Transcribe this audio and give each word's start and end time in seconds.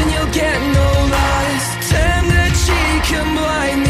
and 0.00 0.10
you'll 0.12 0.32
get 0.32 0.58
no 0.78 0.88
lies. 1.14 1.66
Turn 1.90 2.24
the 2.28 2.46
cheek 2.64 3.06
and 3.18 3.36
blind. 3.36 3.85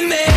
to 0.00 0.08
me. 0.08 0.29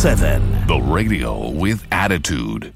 7. 0.00 0.66
The 0.66 0.80
radio 0.80 1.50
with 1.50 1.86
attitude. 1.92 2.72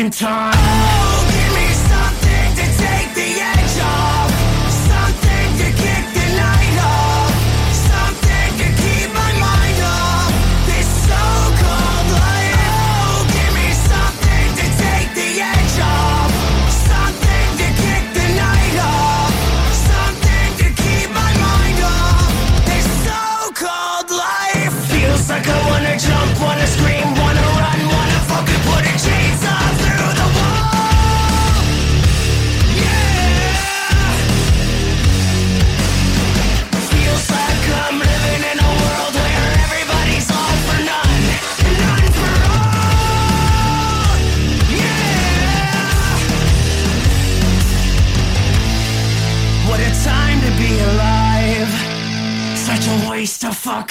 Fucking 0.00 0.10
time. 0.10 0.39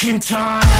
Fucking 0.09 0.19
time. 0.21 0.78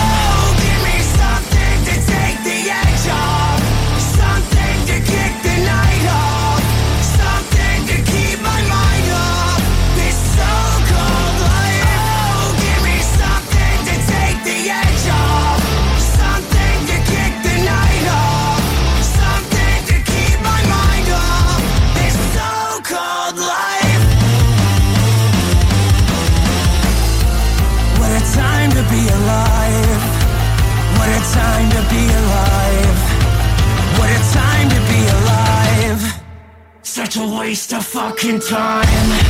Of 38.27 38.49
time. 38.49 39.28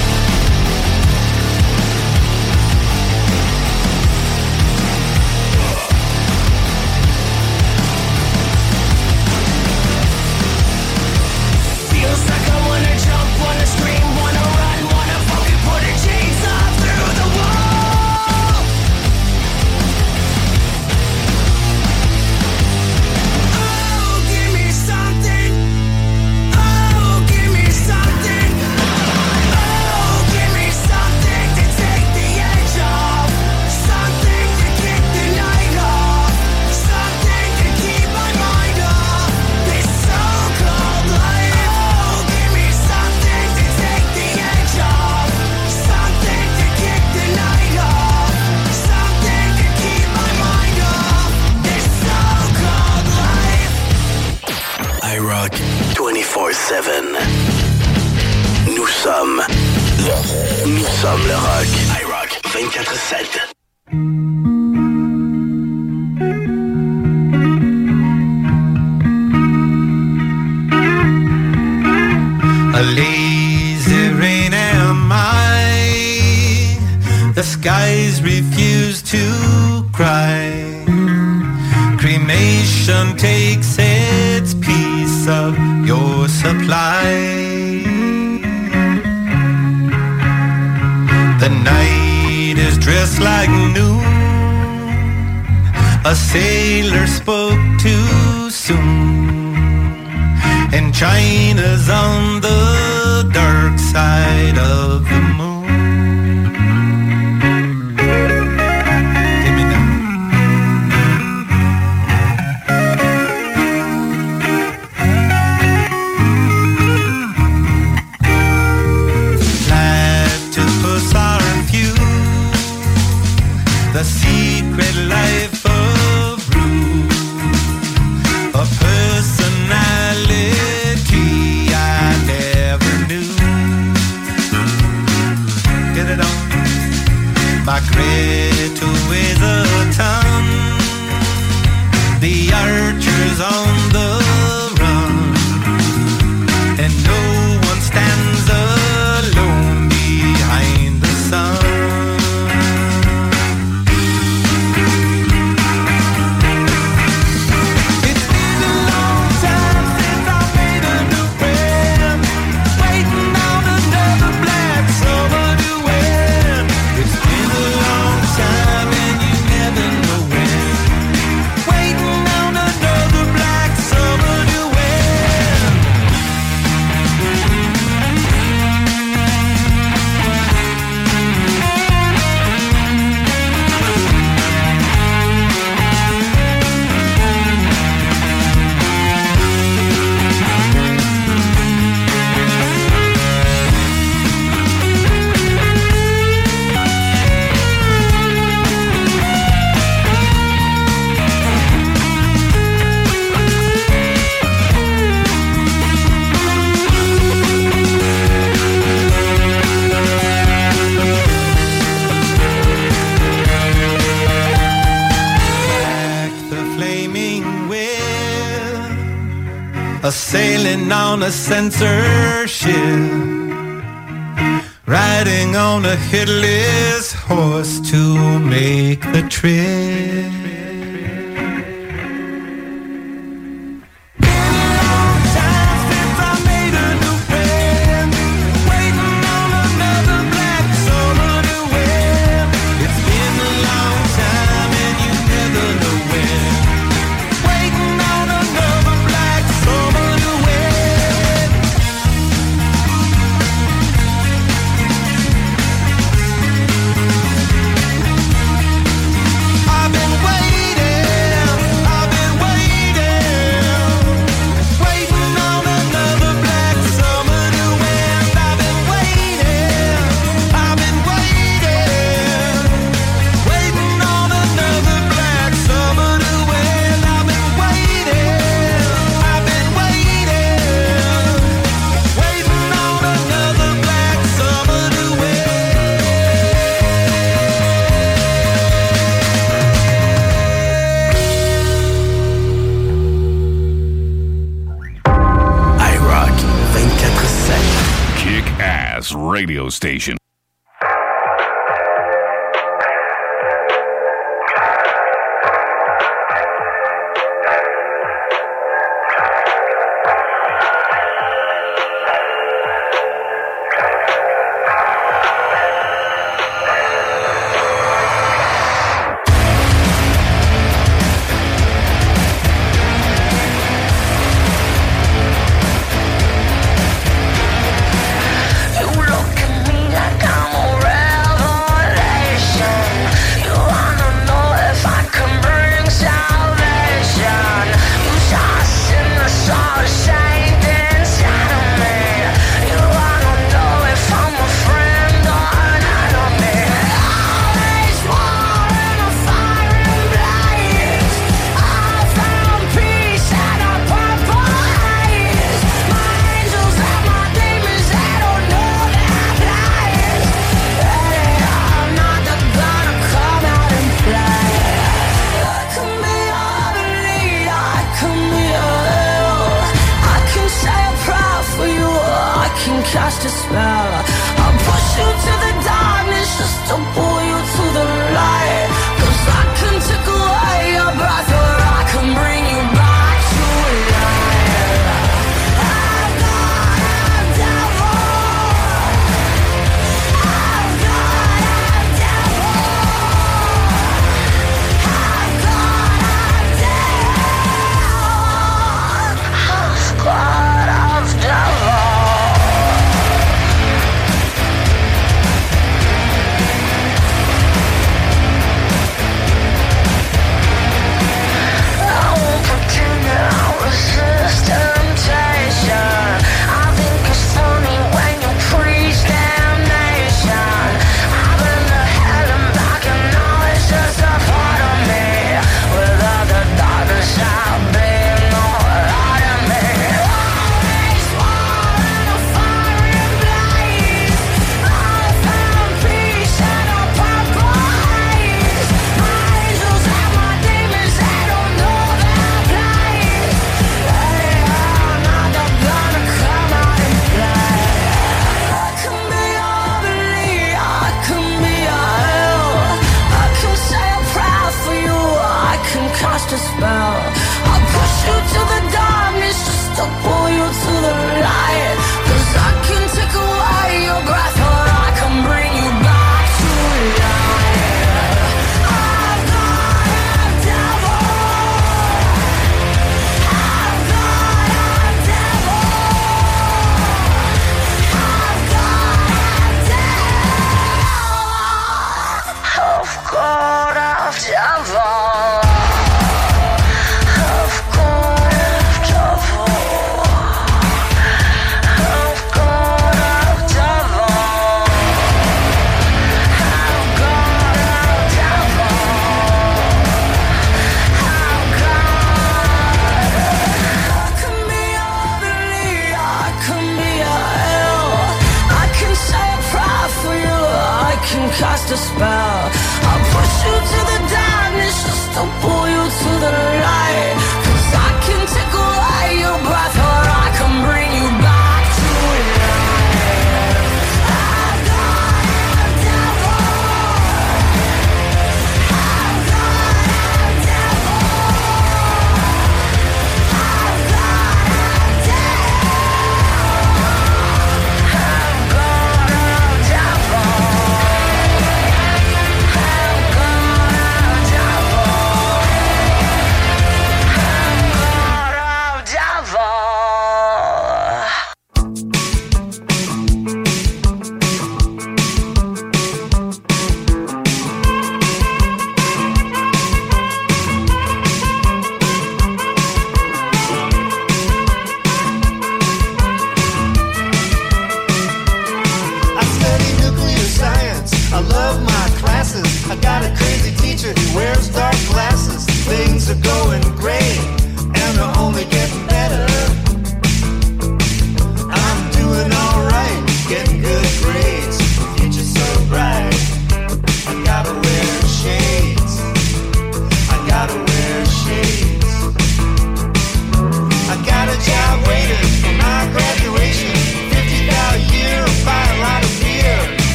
A 221.29 221.31
censorship, 221.31 221.98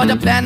But 0.00 0.08
the 0.08 0.16
plan 0.16 0.39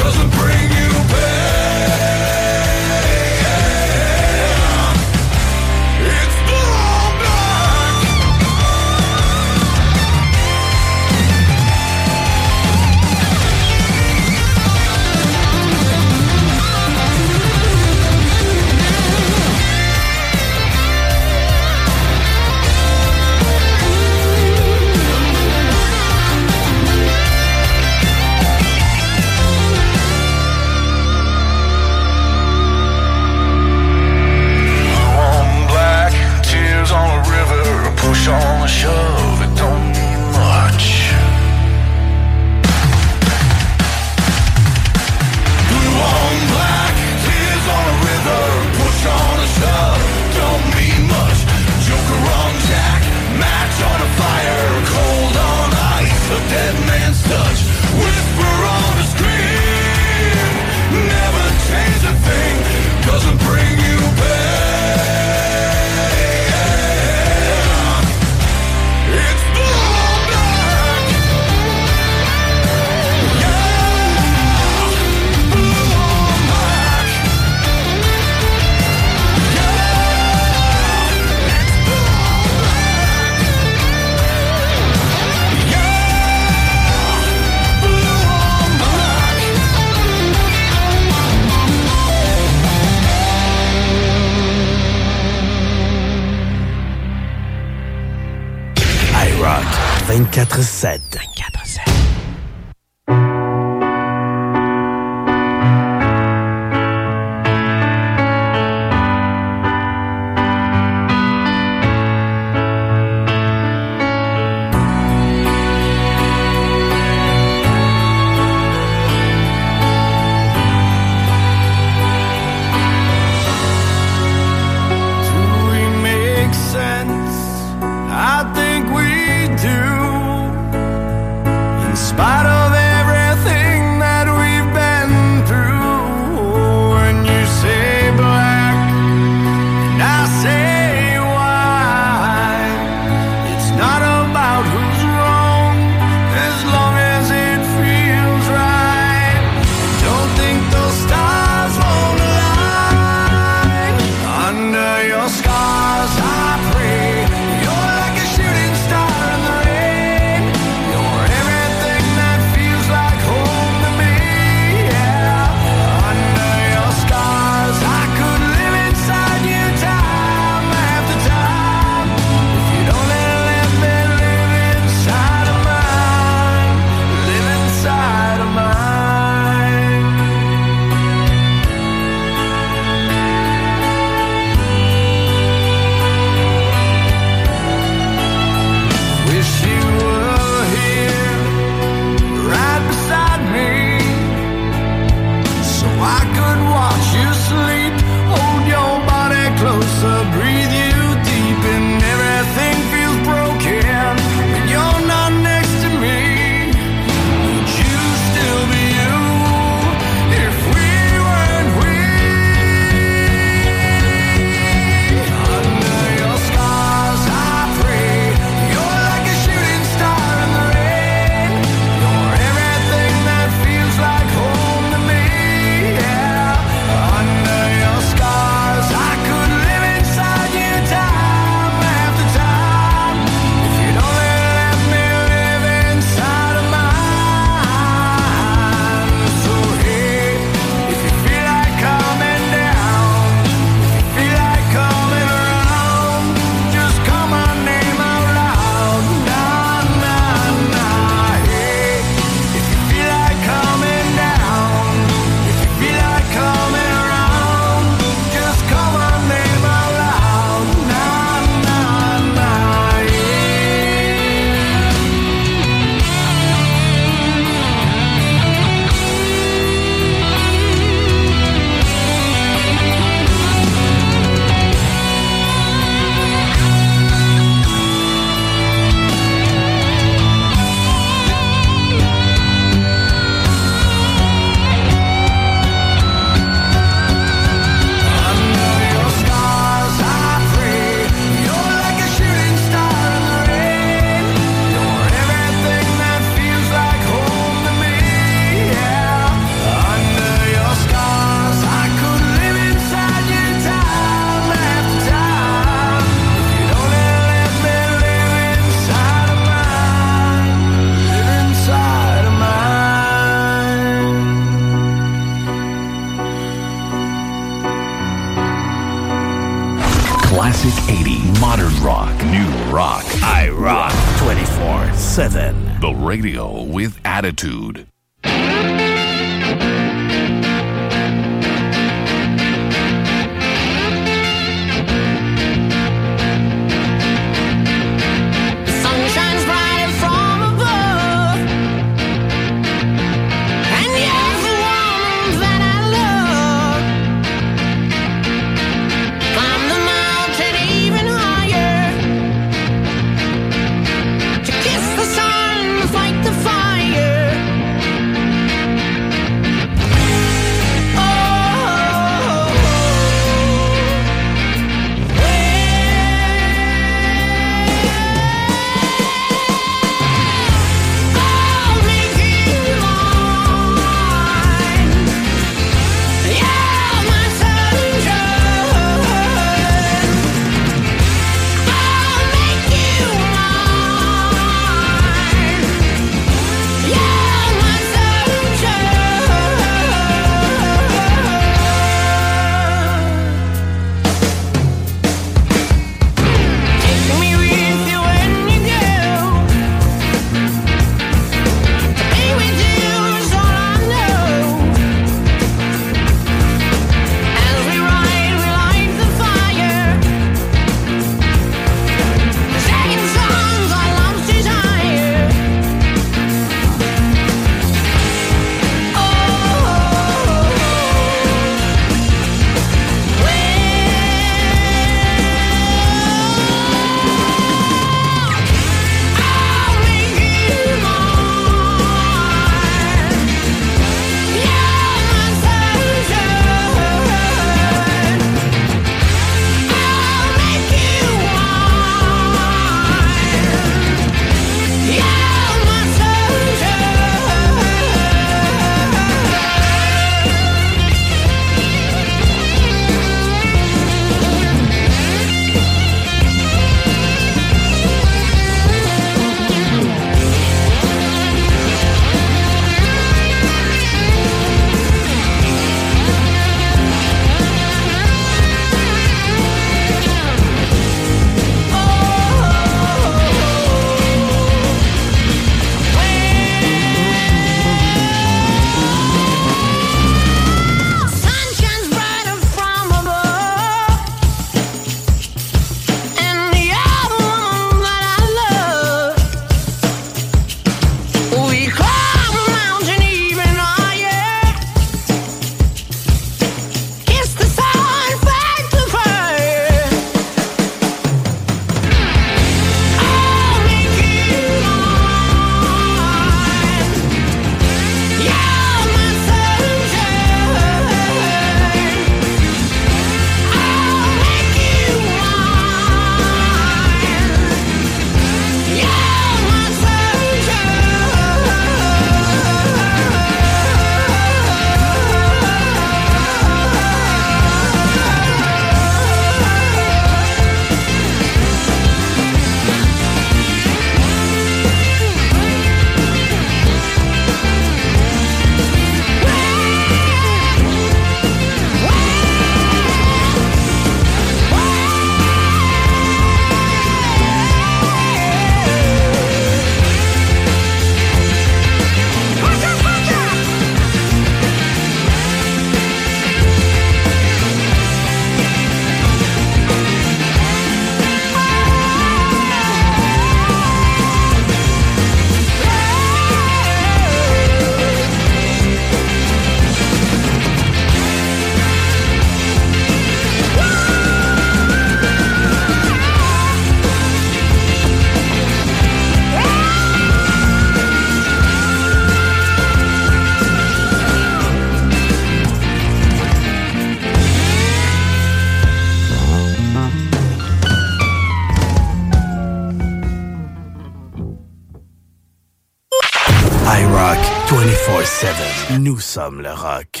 Sam 599.14 599.40
le 599.40 599.54
rock. 599.54 600.00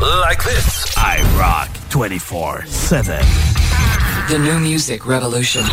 Like 0.00 0.42
this. 0.42 0.96
I 0.96 1.20
rock 1.38 1.68
24 1.90 2.64
7. 2.64 3.18
The 4.30 4.38
new 4.38 4.58
music 4.58 5.04
revolution. 5.06 5.64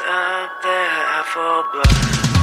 up 0.00 0.62
there 0.62 1.24
for 1.32 1.64
blood. 1.72 2.35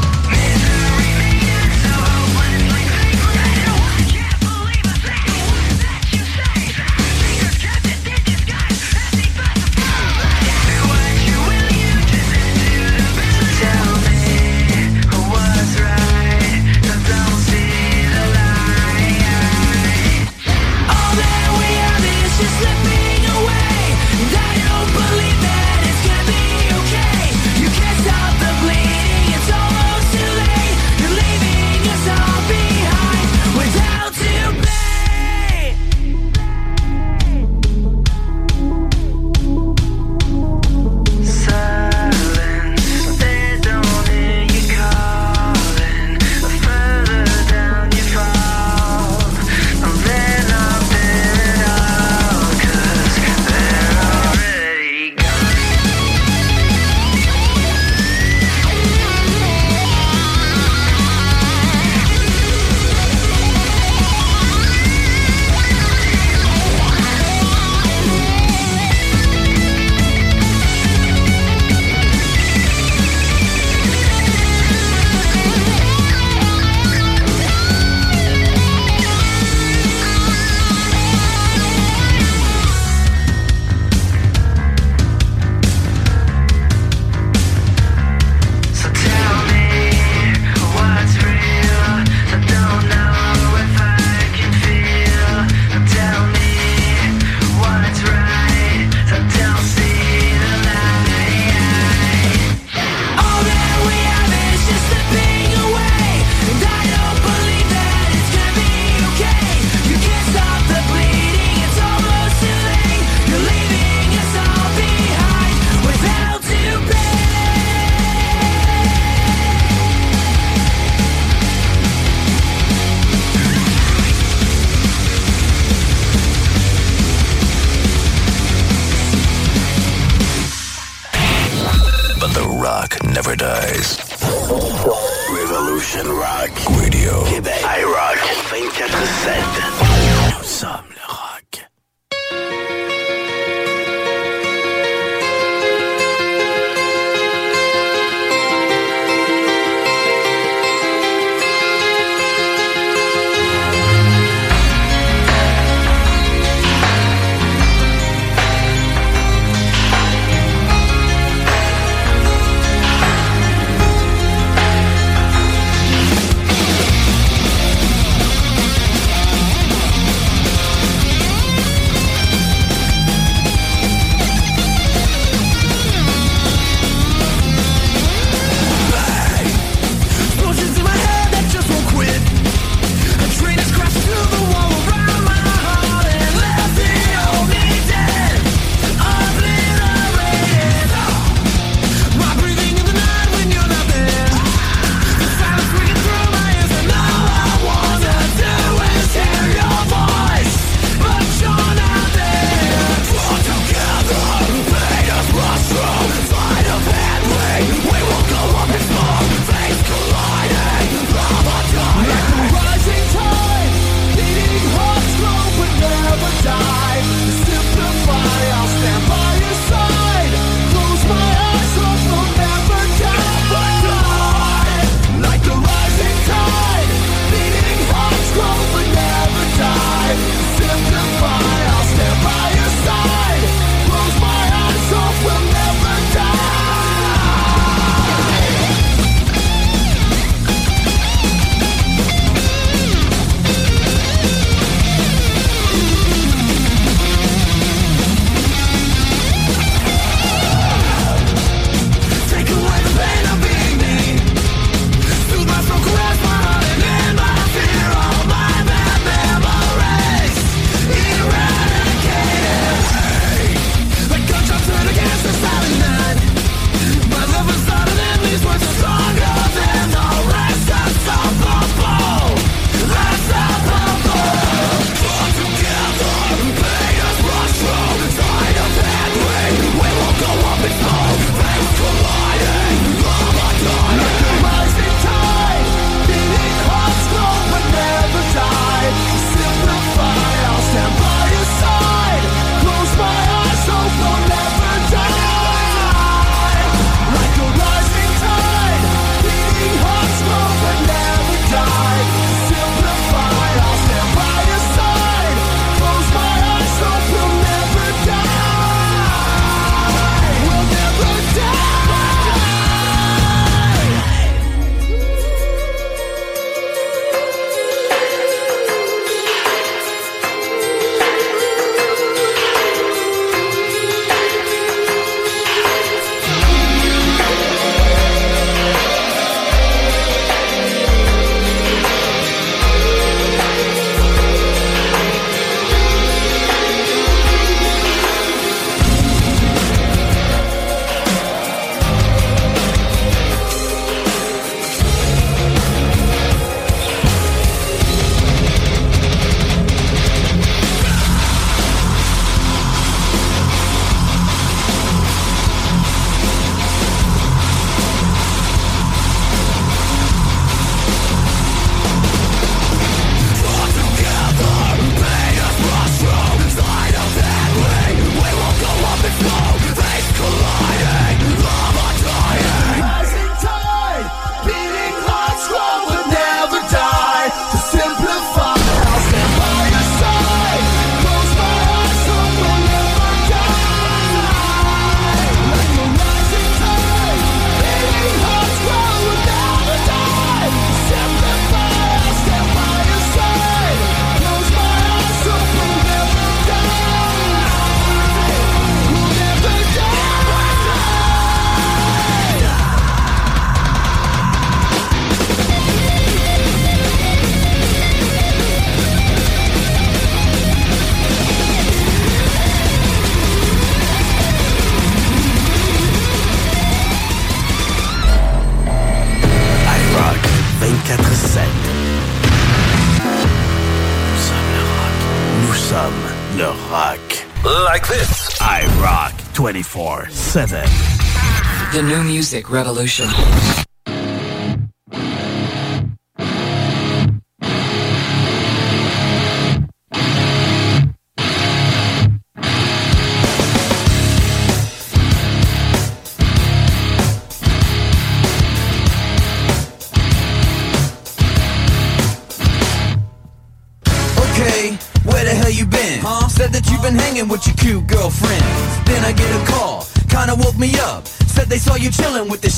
The 430.33 431.83
New 431.83 432.01
Music 432.01 432.49
Revolution. 432.49 433.72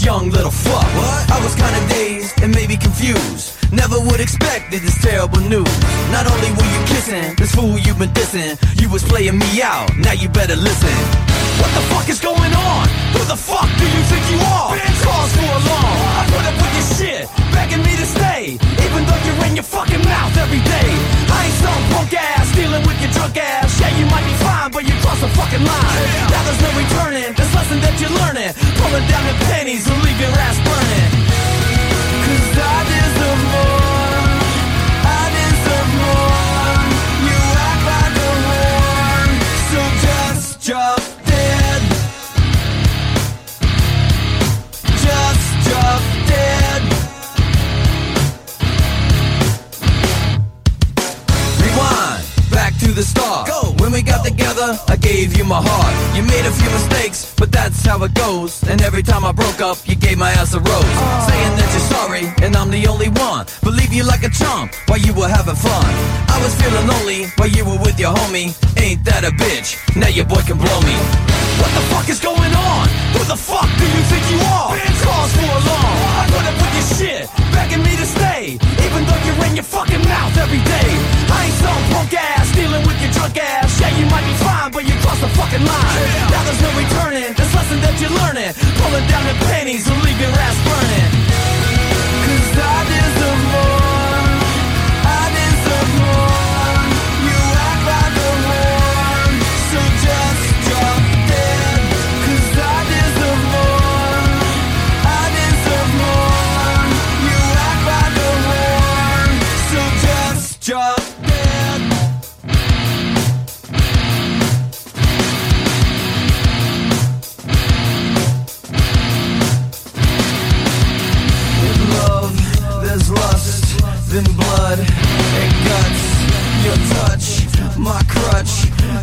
Young 0.05 0.34
it 58.05 58.13
goes. 58.13 58.63
And 58.63 58.81
every 58.81 59.03
time 59.03 59.25
I 59.25 59.31
broke 59.31 59.59
up, 59.59 59.77
you 59.85 59.95
gave 59.95 60.17
my 60.17 60.31
ass 60.31 60.53
a 60.53 60.59
rose. 60.59 60.95
Saying 61.27 61.53
that 61.57 61.69
you're 61.73 61.89
sorry, 61.97 62.25
and 62.45 62.55
I'm 62.55 62.69
the 62.69 62.87
only 62.87 63.09
one. 63.09 63.45
Believe 63.61 63.91
you 63.91 64.03
like 64.05 64.23
a 64.23 64.29
chump 64.29 64.73
while 64.87 64.99
you 64.99 65.13
were 65.13 65.27
having 65.27 65.57
fun. 65.57 65.89
I 66.29 66.37
was 66.41 66.53
feeling 66.55 66.85
lonely 66.87 67.27
while 67.37 67.49
you 67.49 67.65
were 67.65 67.79
with 67.81 67.99
your 67.99 68.13
homie. 68.13 68.53
Ain't 68.77 69.03
that 69.05 69.25
a 69.25 69.33
bitch? 69.33 69.75
Now 69.97 70.07
your 70.07 70.25
boy 70.25 70.41
can 70.45 70.57
blow 70.57 70.79
me. 70.85 70.95
What 71.59 71.71
the 71.71 71.83
fuck 71.91 72.07
is 72.09 72.19
going 72.19 72.53
on? 72.53 72.85
Who 73.15 73.21
the 73.25 73.39
fuck 73.39 73.69
do 73.79 73.85
you 73.87 74.03
think 74.11 74.23
you 74.27 74.39
are? 74.43 74.75
Cause 74.75 75.31
for 75.39 75.49
alarm. 75.49 75.97
I 76.19 76.23
put 76.29 76.45
up 76.45 76.55
with 76.61 76.73
your 76.75 76.87
shit, 76.99 77.23
begging 77.55 77.81
me 77.81 77.95
to 77.95 78.05
stay. 78.05 78.59
Even 78.85 79.01
though 79.07 79.21
you're 79.23 79.39
in 79.47 79.55
your 79.55 79.63
fucking 79.63 80.03
mouth 80.03 80.35
every 80.35 80.59
day. 80.61 80.89
I 81.31 81.47
ain't 81.47 81.57
some 81.63 81.83
punk 81.95 82.11
ass 82.11 82.51
dealing 82.51 82.83
with 82.83 82.99
your 82.99 83.11
drunk 83.15 83.39
ass. 83.39 83.79
Yeah, 83.79 83.91
you 83.95 84.05
might 84.11 84.27
be 84.27 84.35
fine, 84.43 84.69
but 84.75 84.83
you 84.83 84.93
cross 84.99 85.19
the 85.23 85.31
fucking 85.31 85.63
line. 85.63 85.95
Now 86.34 86.34
that. 88.35 88.55
Pulling 88.83 89.07
down 89.07 89.23
the 89.25 89.33
pennies 89.47 89.87
and 89.87 90.03
your 90.19 90.29
ass 90.29 90.57
burning. 90.67 90.94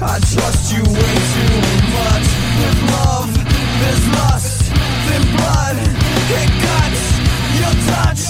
I 0.03 0.19
trust 0.19 0.75
you 0.75 0.83
way 0.83 1.15
too 1.31 1.57
much. 1.95 2.27
With 2.59 2.81
love, 2.91 3.31
there's 3.79 4.05
lust, 4.19 4.75
then 5.07 5.23
blood 5.31 5.79
and 5.79 6.51
guts. 6.59 7.03
Your 7.55 7.75
touch, 7.87 8.23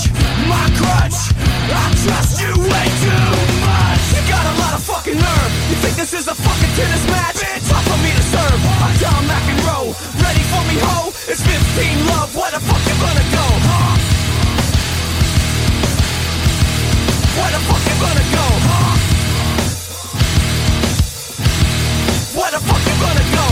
my 0.53 0.69
crutch. 0.77 1.33
I 1.73 1.89
trust 2.05 2.45
you 2.45 2.53
way 2.61 2.87
too 3.01 3.25
much. 3.65 4.05
You 4.13 4.21
got 4.29 4.45
a 4.53 4.55
lot 4.61 4.75
of 4.77 4.83
fucking 4.85 5.17
nerve. 5.17 5.53
You 5.73 5.77
think 5.81 5.97
this 5.97 6.13
is 6.13 6.29
a 6.29 6.37
fucking 6.37 6.73
tennis 6.77 7.05
match? 7.09 7.41
Bitch, 7.41 7.65
tough 7.65 7.89
for 7.89 7.99
me 8.05 8.13
to 8.21 8.25
serve. 8.29 8.61
I'm 8.85 8.93
John 9.01 9.25
McEnroe. 9.25 9.97
Ready 10.21 10.45
for 10.53 10.63
me, 10.69 10.77
ho? 10.77 11.09
It's 11.25 11.41
15 11.41 12.07
love. 12.13 12.37
Where 12.37 12.53
the 12.53 12.61
fuck 12.61 12.85
you 12.85 12.97
gonna 13.01 13.27
go, 13.33 13.47
huh? 13.65 13.97
Where 17.33 17.49
the 17.49 17.63
fuck 17.65 17.81
you 17.81 17.97
gonna 17.97 18.27
go, 18.29 18.45
gonna 23.03 23.27
go? 23.35 23.47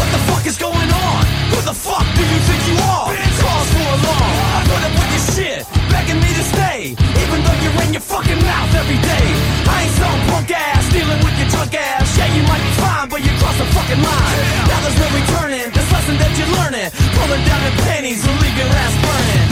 What 0.00 0.08
the 0.08 0.20
fuck 0.28 0.44
is 0.48 0.56
going 0.56 0.90
on? 0.90 1.22
Who 1.52 1.58
the 1.60 1.76
fuck 1.76 2.06
do 2.16 2.22
you 2.24 2.40
think 2.48 2.60
you 2.70 2.76
are? 2.80 3.12
Cause 3.12 3.68
for 3.76 3.88
alarm. 4.00 4.34
I 4.56 4.60
put 4.64 4.80
up 4.80 4.92
with 4.96 5.10
your 5.12 5.24
shit, 5.36 5.60
begging 5.92 6.20
me 6.24 6.30
to 6.40 6.44
stay. 6.54 6.80
Even 7.22 7.38
though 7.44 7.58
you're 7.60 7.78
in 7.84 7.92
your 7.92 8.04
fucking 8.04 8.40
mouth 8.40 8.72
every 8.74 9.00
day. 9.00 9.26
I 9.68 9.84
ain't 9.84 9.94
some 10.00 10.20
punk 10.32 10.50
ass 10.50 10.84
dealing 10.88 11.20
with 11.20 11.36
your 11.36 11.48
drunk 11.52 11.74
ass. 11.76 12.16
Yeah, 12.16 12.32
you 12.32 12.42
might 12.48 12.62
be 12.64 12.72
fine, 12.80 13.08
but 13.12 13.20
you 13.20 13.32
cross 13.40 13.56
the 13.60 13.68
fucking 13.76 14.00
line. 14.00 14.40
Now 14.68 14.78
there's 14.80 14.98
no 14.98 15.08
returning. 15.12 15.68
This 15.76 15.88
lesson 15.92 16.16
that 16.16 16.32
you're 16.38 16.52
learning. 16.56 16.88
Pulling 17.16 17.42
down 17.44 17.60
the 17.68 17.72
pennies 17.84 18.24
will 18.24 18.38
leave 18.40 18.56
your 18.56 18.70
ass 18.72 18.94
burning. 19.04 19.51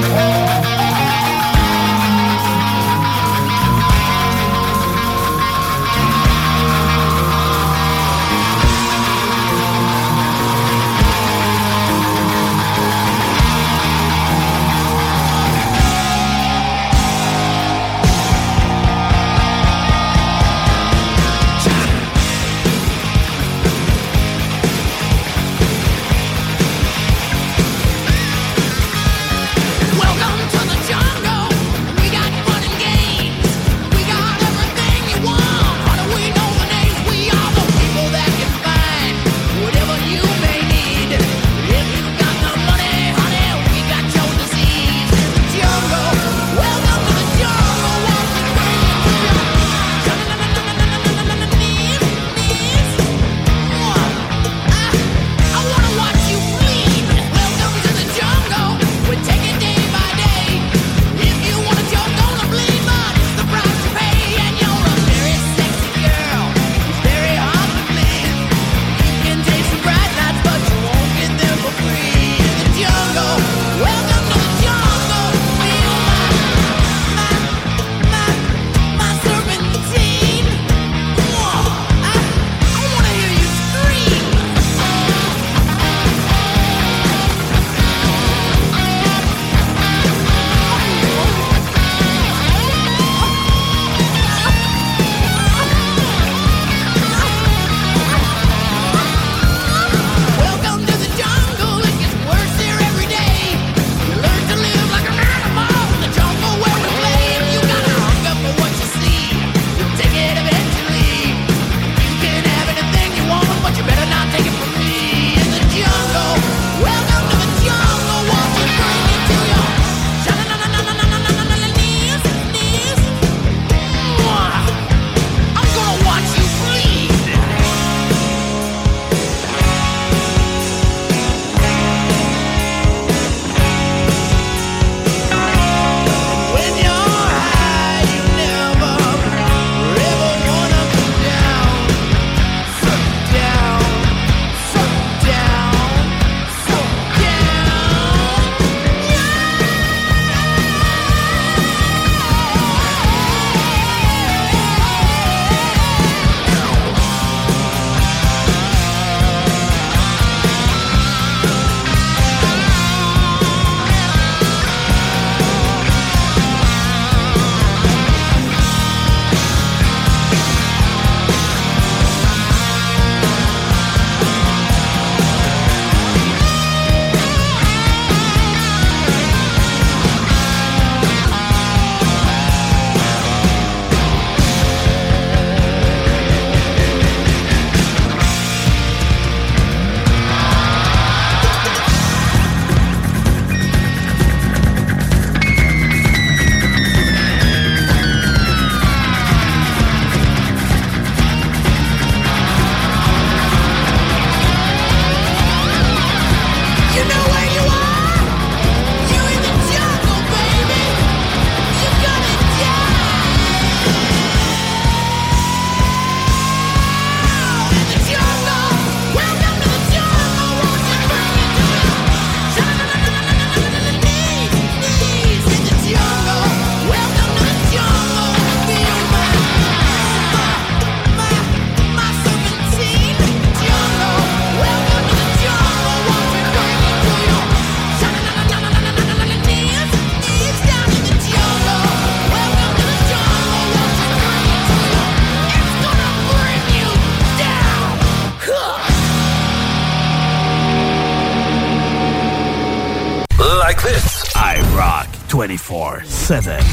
7. 256.21 256.63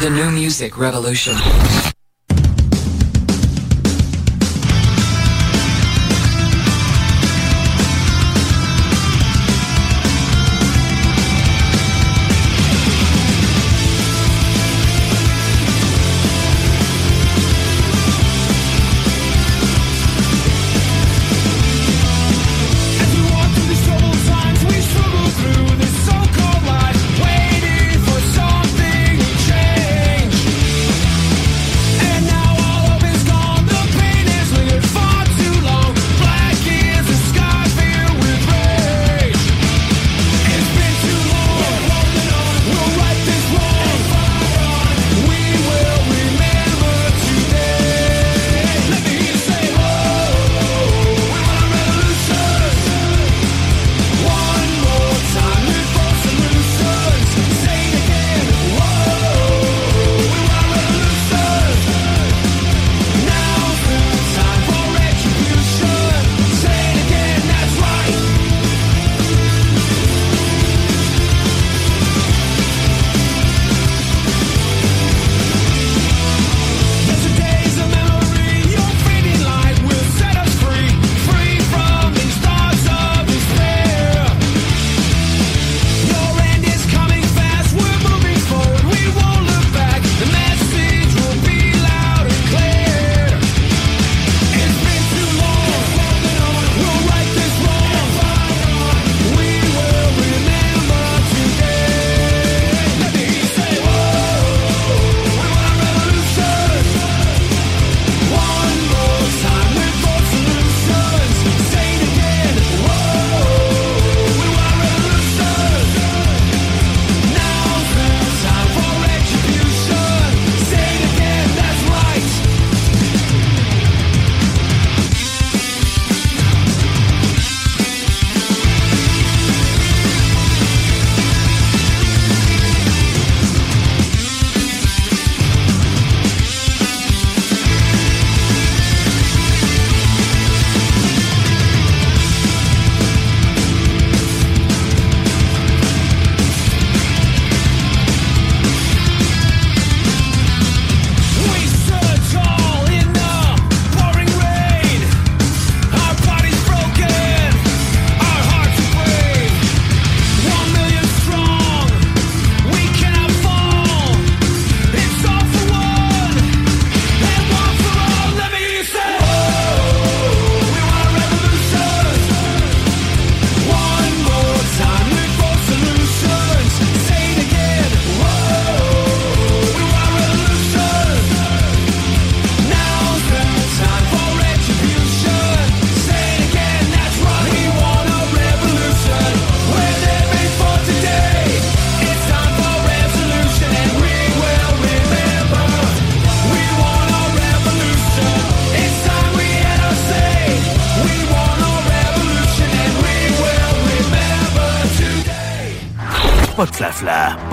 The 0.00 0.10
New 0.10 0.30
Music 0.30 0.78
Revolution. 0.78 1.93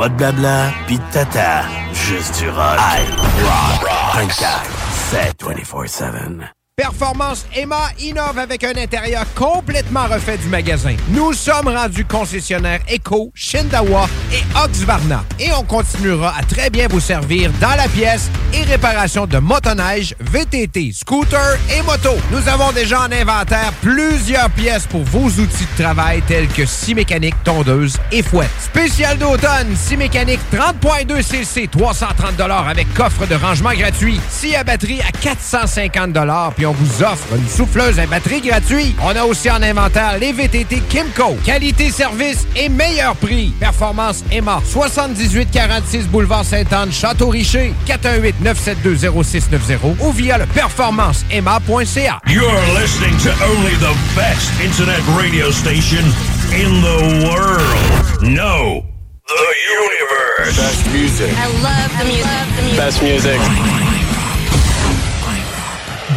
Pas 0.02 0.10
blabla, 0.10 0.74
pis 0.88 0.98
de 0.98 1.14
tata. 1.14 1.64
Juste 1.94 2.40
du 2.40 2.50
rock. 2.50 2.80
I 2.80 3.06
rock 3.46 3.88
24 4.16 4.66
7 5.12 5.44
24 5.44 5.88
7. 5.88 6.61
Performance 6.82 7.46
Emma 7.56 7.92
innove 8.00 8.40
avec 8.40 8.64
un 8.64 8.76
intérieur 8.76 9.24
complètement 9.36 10.08
refait 10.08 10.40
du 10.40 10.48
magasin. 10.48 10.96
Nous 11.10 11.34
sommes 11.34 11.68
rendus 11.68 12.06
concessionnaires 12.06 12.80
Eco, 12.92 13.32
Shindawa 13.36 14.10
et 14.34 14.42
Oxvarna. 14.58 15.24
Et 15.40 15.54
on 15.54 15.64
continuera 15.64 16.34
à 16.36 16.42
très 16.42 16.72
bien 16.72 16.88
vous 16.88 17.00
servir 17.00 17.52
dans 17.62 17.76
la 17.76 17.88
pièce 17.88 18.32
et 18.56 18.64
réparation 18.64 19.28
de 19.28 19.38
motoneige, 19.38 20.16
VTT, 20.20 20.92
scooter 20.94 21.60
et 21.78 21.84
moto. 21.84 22.16
Nous 22.32 22.50
avons 22.50 22.72
déjà 22.72 23.02
en 23.02 23.12
inventaire 23.12 23.74
plusieurs 23.82 24.50
pièces 24.50 24.88
pour 24.88 25.04
vos 25.04 25.28
outils 25.28 25.68
de 25.78 25.84
travail 25.84 26.24
tels 26.28 26.48
que 26.48 26.66
scie 26.66 26.96
mécanique, 26.96 27.36
tondeuse 27.44 27.98
et 28.12 28.24
fouette. 28.24 28.50
Spécial 28.60 29.20
d'automne, 29.20 29.76
scie 29.76 29.98
mécanique 29.98 30.40
30.2 30.52 31.22
cc, 31.22 31.68
330 31.68 32.40
avec 32.68 32.92
coffre 32.96 33.28
de 33.28 33.36
rangement 33.36 33.74
gratuit. 33.74 34.20
Scie 34.32 34.56
à 34.56 34.64
batterie 34.64 35.02
à 35.02 35.12
450 35.12 36.18
puis 36.56 36.66
on 36.66 36.71
vous 36.74 37.04
offre 37.04 37.28
une 37.36 37.48
souffleuse 37.48 38.00
à 38.00 38.06
batterie 38.06 38.42
gratuite. 38.42 38.96
On 39.04 39.16
a 39.16 39.24
aussi 39.24 39.50
en 39.50 39.62
inventaire 39.62 40.18
les 40.20 40.32
VTT 40.32 40.82
Kimco. 40.90 41.36
Qualité, 41.46 41.92
service 41.92 42.46
et 42.56 42.70
meilleur 42.70 43.16
prix. 43.16 43.52
Performance 43.60 44.24
Emma. 44.32 44.62
7846 44.66 46.08
boulevard 46.08 46.46
Sainte-Anne, 46.46 46.92
Château-Richer. 46.92 47.74
418-972-0690 47.88 49.96
ou 50.02 50.12
via 50.12 50.38
le 50.38 50.46
performanceemma.ca. 50.46 52.20
You're 52.28 52.62
listening 52.80 53.18
to 53.24 53.30
only 53.44 53.74
the 53.80 53.96
best 54.16 54.52
internet 54.64 55.02
radio 55.18 55.52
station 55.52 56.06
in 56.54 56.82
the 56.82 57.26
world. 57.28 58.22
No, 58.22 58.84
the 59.28 59.56
universe. 59.70 60.58
Best 60.58 60.86
music. 60.94 61.34
I 61.38 61.48
love 61.62 61.92
the 61.98 62.06
music. 62.06 62.78
Best 62.78 63.02
music. 63.02 63.40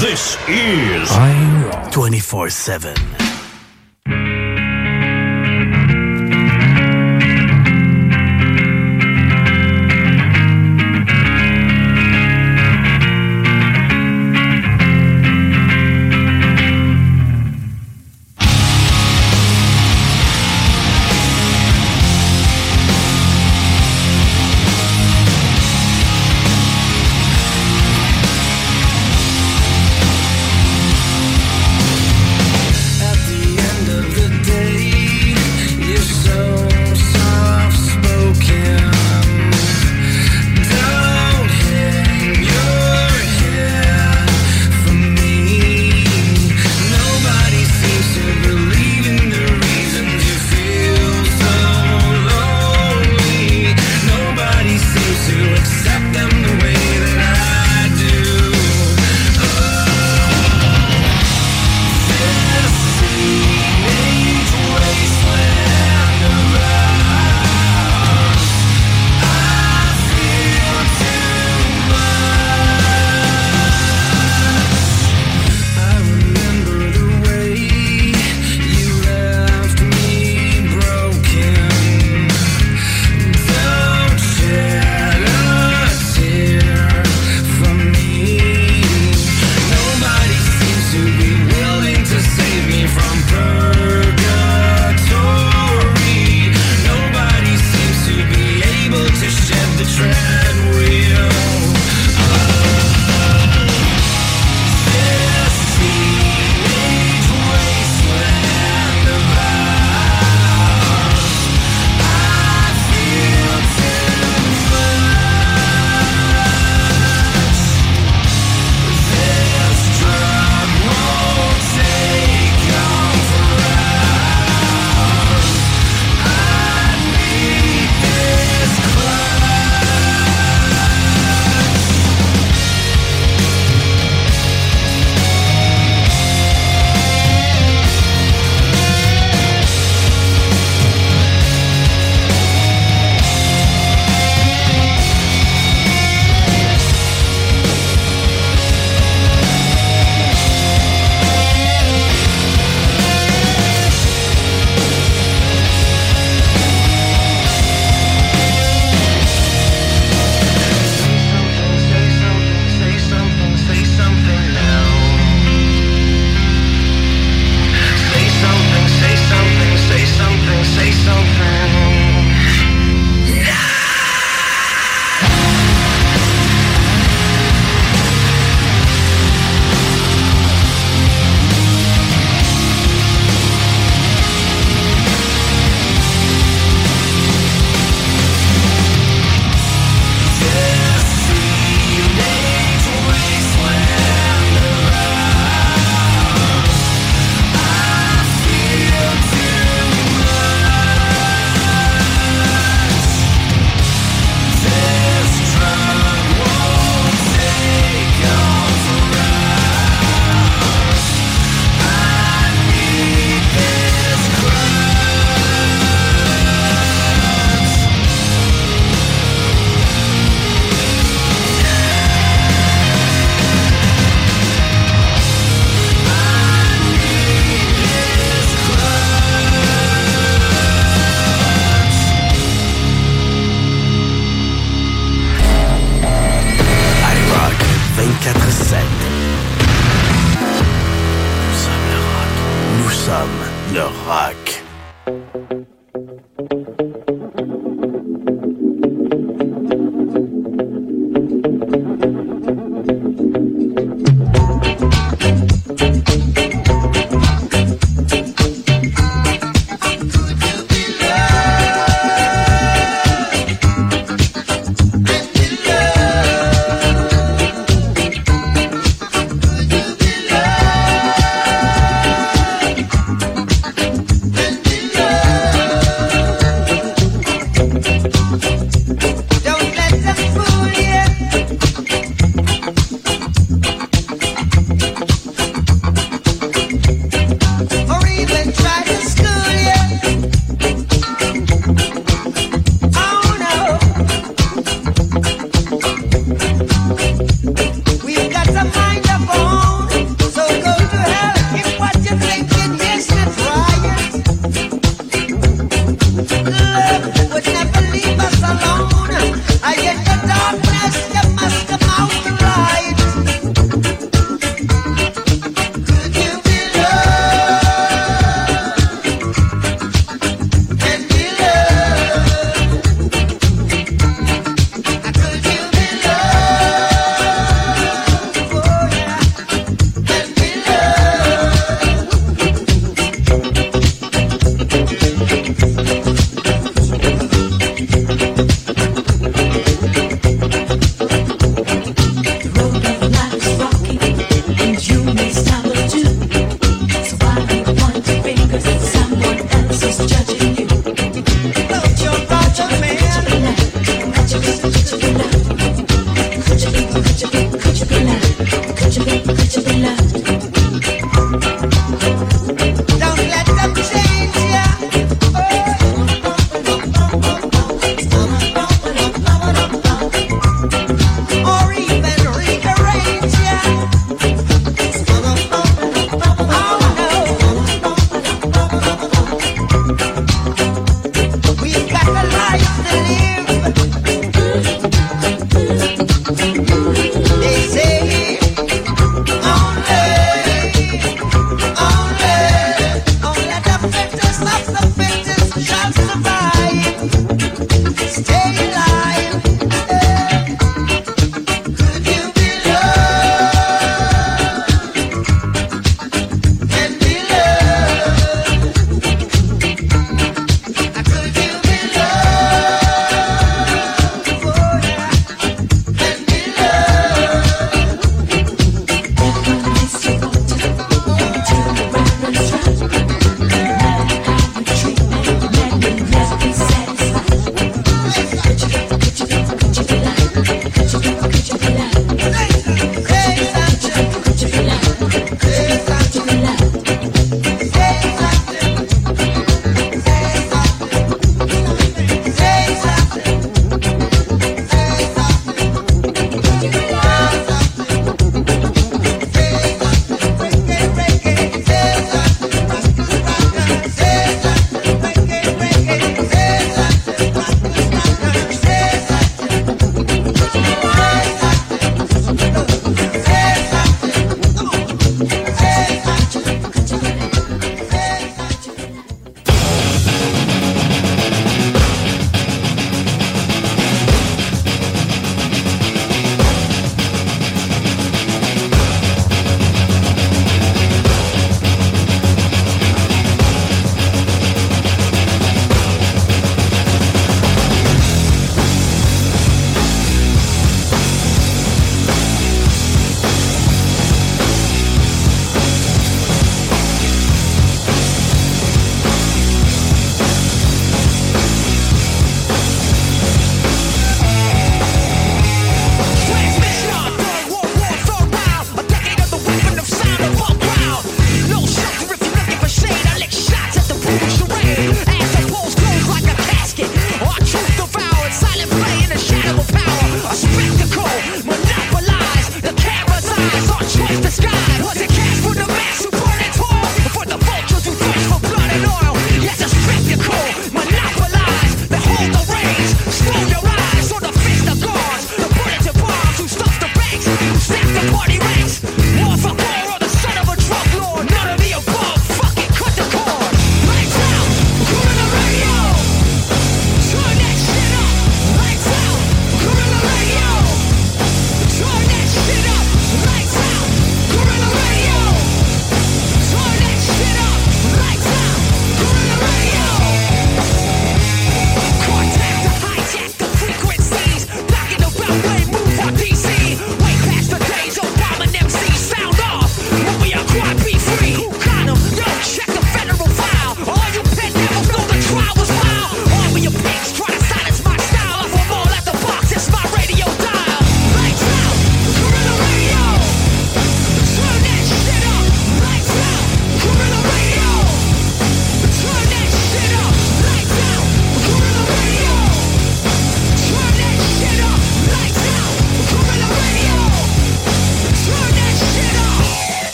This 0.00 0.36
is 0.48 1.10
24 1.92 2.50
7. 2.50 3.31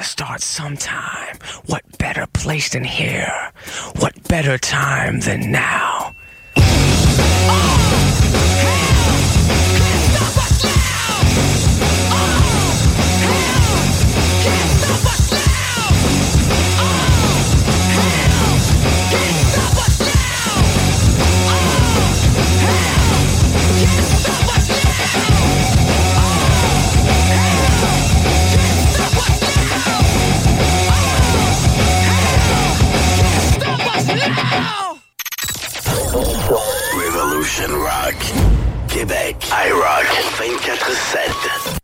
to 0.00 0.06
start 0.06 0.40
sometime. 0.40 1.36
What 1.66 1.82
better 1.98 2.26
place 2.26 2.70
than 2.70 2.84
here? 2.84 3.52
What 3.98 4.14
better 4.28 4.56
time 4.56 5.20
than 5.20 5.52
now? 5.52 6.14
Oh, 6.56 7.76
Revolution 37.50 37.82
Rock. 37.82 38.14
Québec. 38.88 39.36
iRock 39.50 40.06
24-7. 40.38 41.79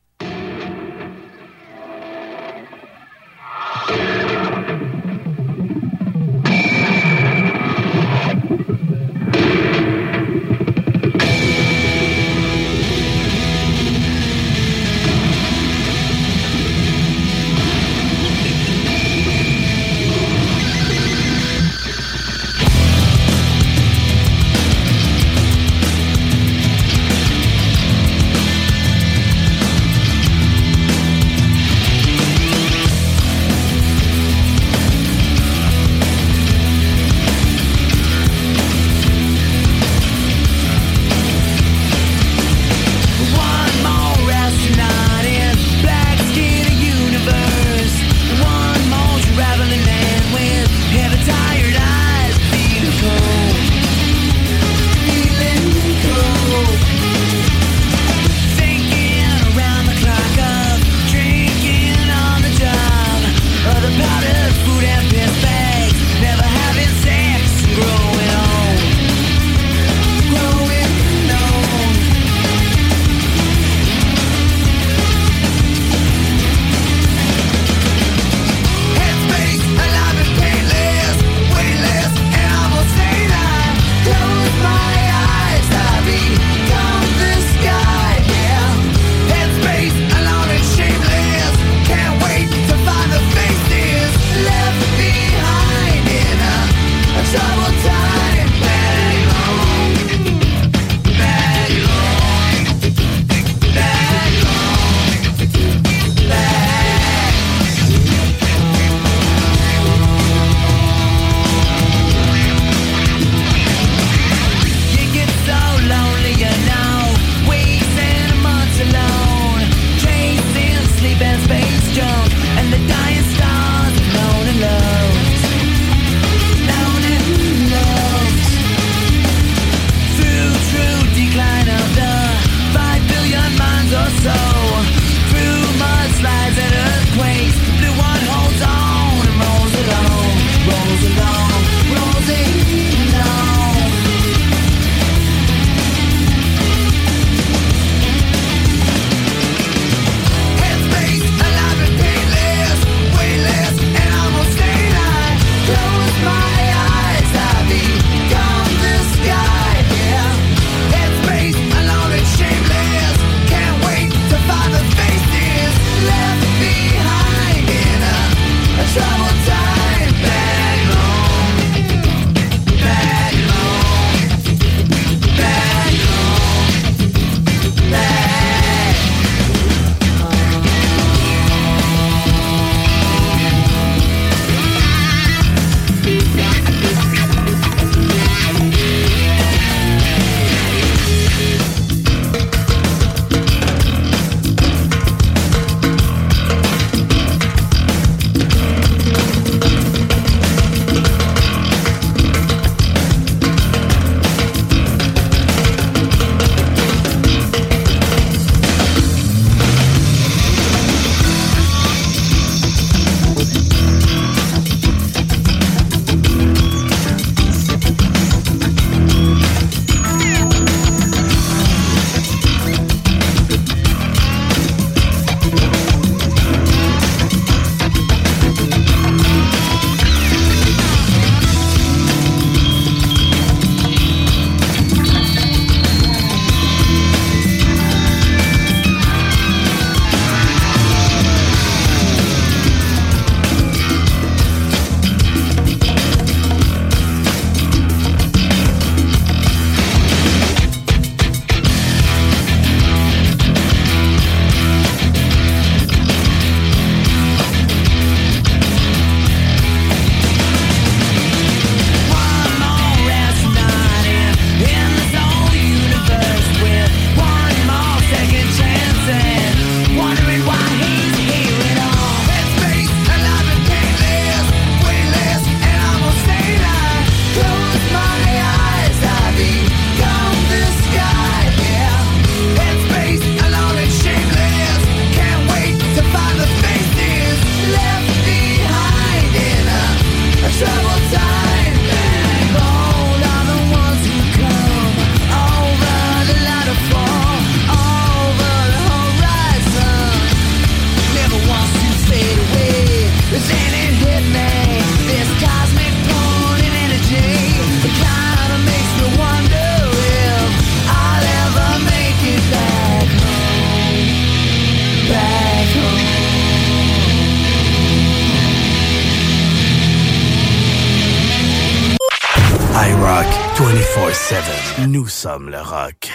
le 325.27 325.59
rock. 325.59 326.09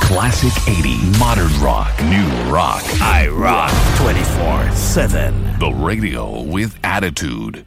Classic 0.00 0.52
80, 0.66 1.18
modern 1.18 1.52
rock, 1.60 1.92
new 2.04 2.26
rock. 2.50 2.82
iRock 2.82 3.68
24-7. 3.98 5.58
The 5.58 5.70
radio 5.84 6.40
with 6.42 6.78
attitude. 6.82 7.62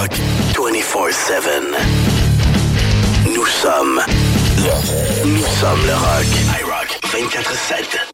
Rock 0.00 0.16
24-7. 0.54 1.76
Nous 3.34 3.44
sommes 3.44 4.00
le 4.56 4.70
rock. 4.70 4.84
Nous 5.26 5.44
sommes 5.60 5.84
le 5.84 5.92
rock. 5.92 6.24
iRock 6.58 6.88
24-7. 7.02 8.10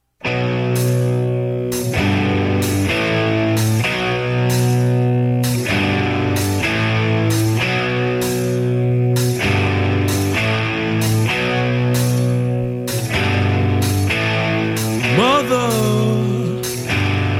Mother, 15.17 15.71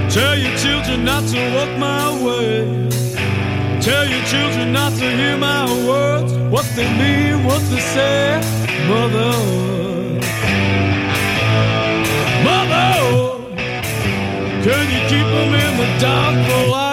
tell 0.09 0.37
your 0.39 0.57
children 0.57 1.05
not 1.05 1.27
to 1.27 1.39
walk 1.57 1.73
my 1.79 2.25
way. 2.25 2.66
Tell 3.87 4.05
your 4.05 4.25
children 4.25 4.73
not 4.73 4.95
to 4.95 5.09
hear 5.09 5.37
my 5.37 5.63
words, 5.87 6.33
what 6.51 6.67
they 6.75 6.89
mean, 6.99 7.45
what 7.45 7.63
they 7.71 7.79
say, 7.79 8.41
mother. 8.89 9.31
Mother, 12.43 13.45
can 14.65 14.85
you 14.91 15.01
keep 15.09 15.29
them 15.37 15.55
in 15.55 15.77
the 15.77 15.99
dark 16.01 16.35
for 16.51 16.69
life? 16.69 16.86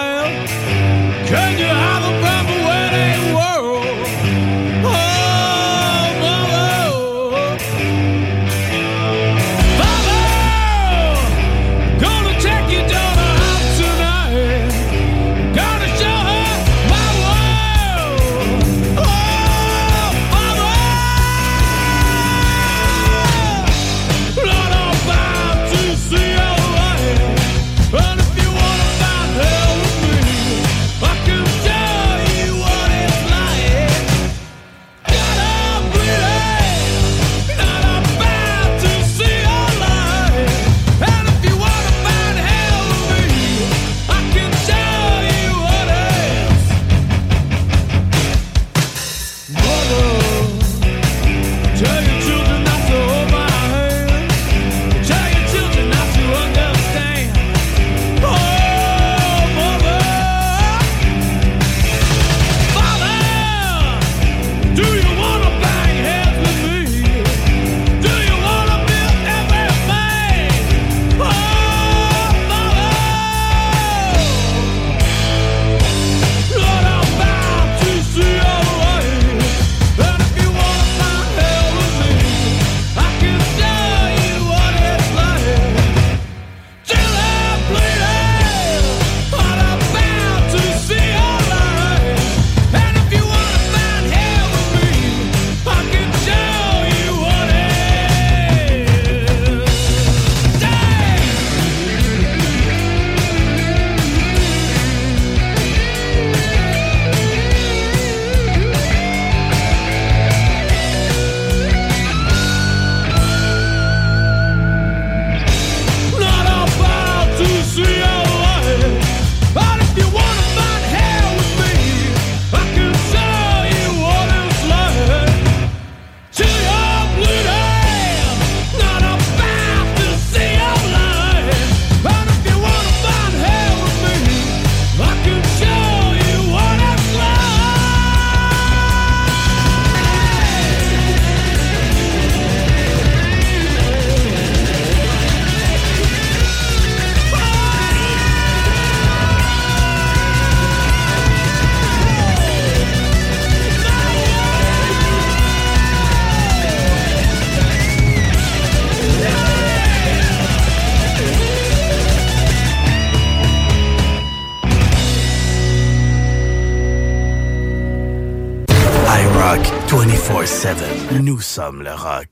ressemblera 171.54 172.23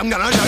I'm 0.00 0.08
gonna 0.08 0.39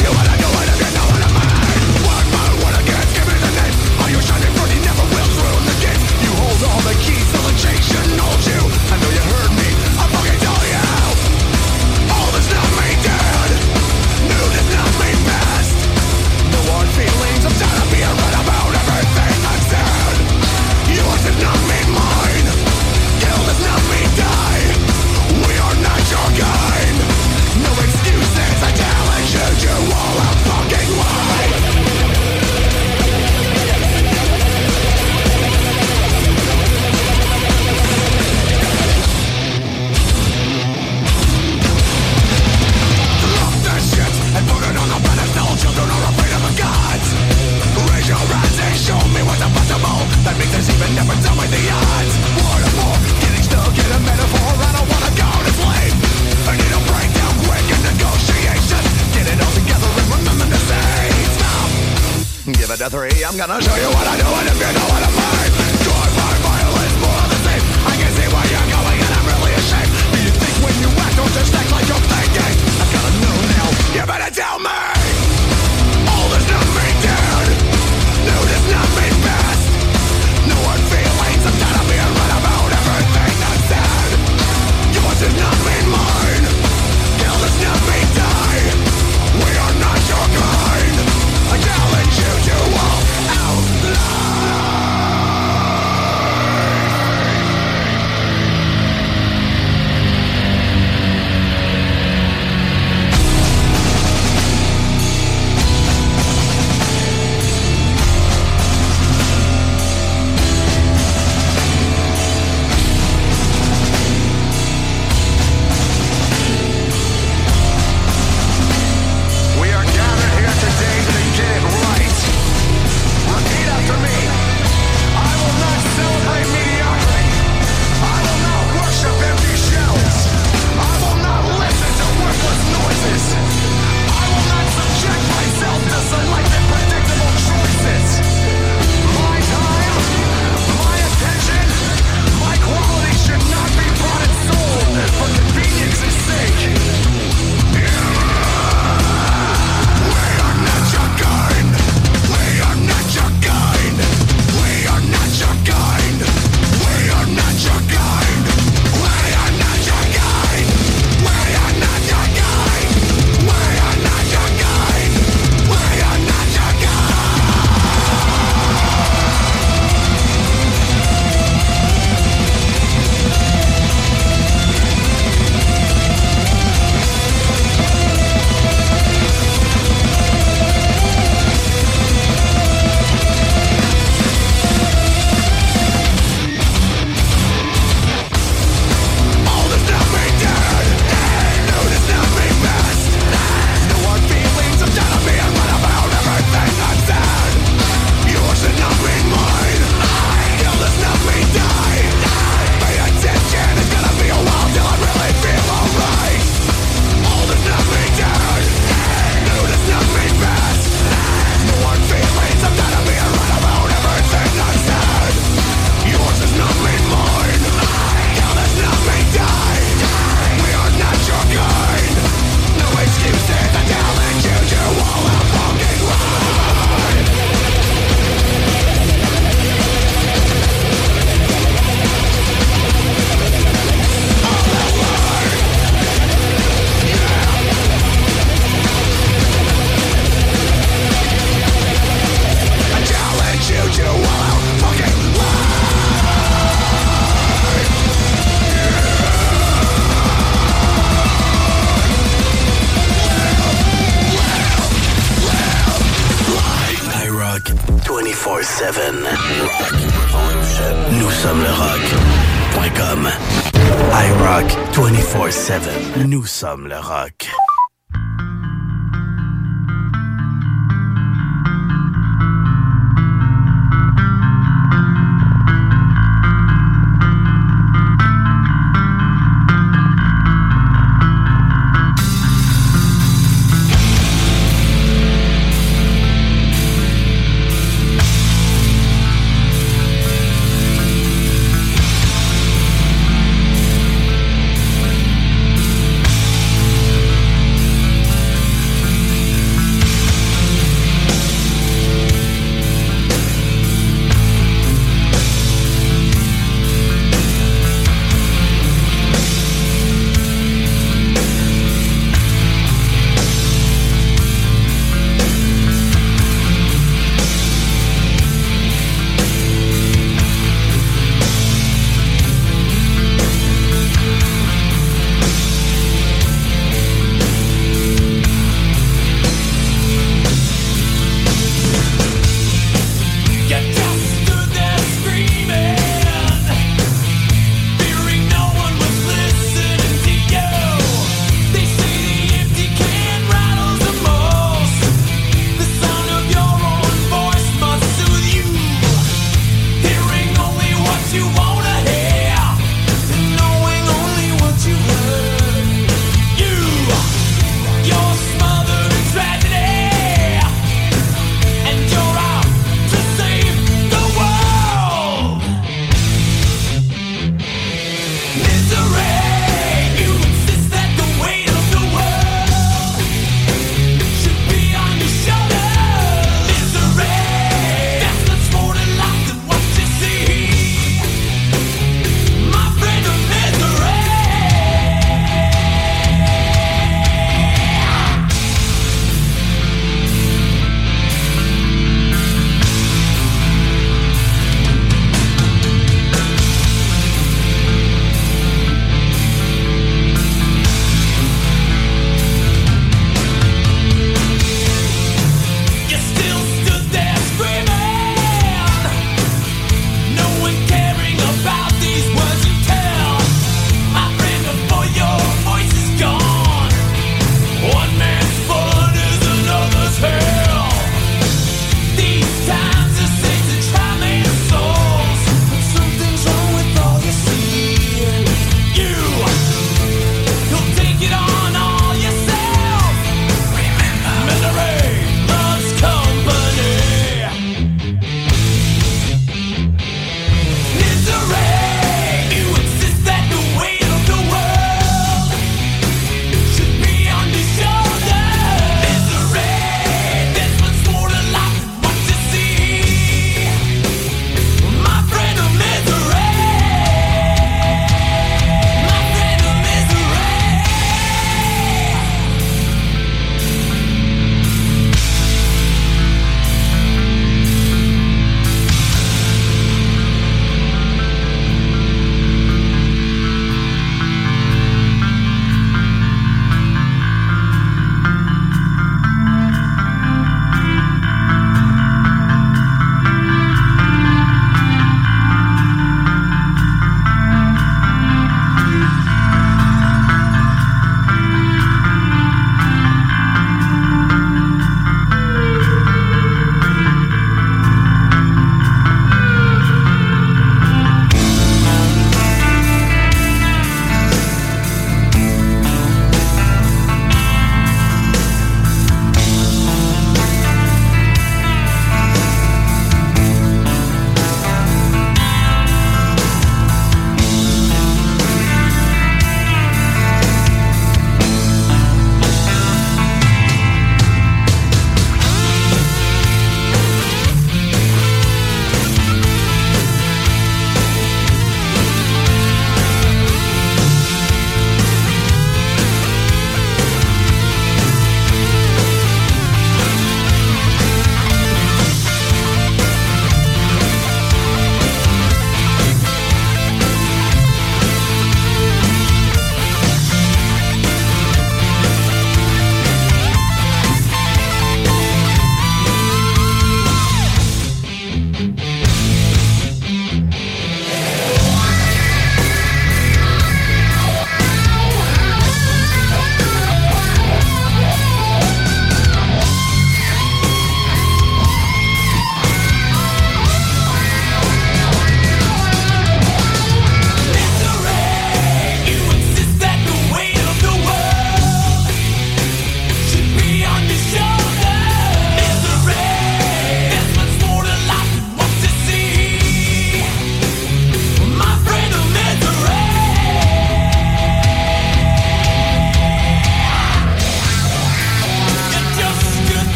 24-7. 266.52 267.21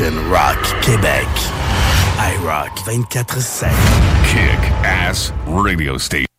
Rock 0.00 0.58
Québec. 0.80 1.28
iRock 2.18 2.70
24-7. 2.86 3.68
Kick 4.24 4.58
Ass 4.82 5.30
Radio 5.46 5.98
Station. 5.98 6.29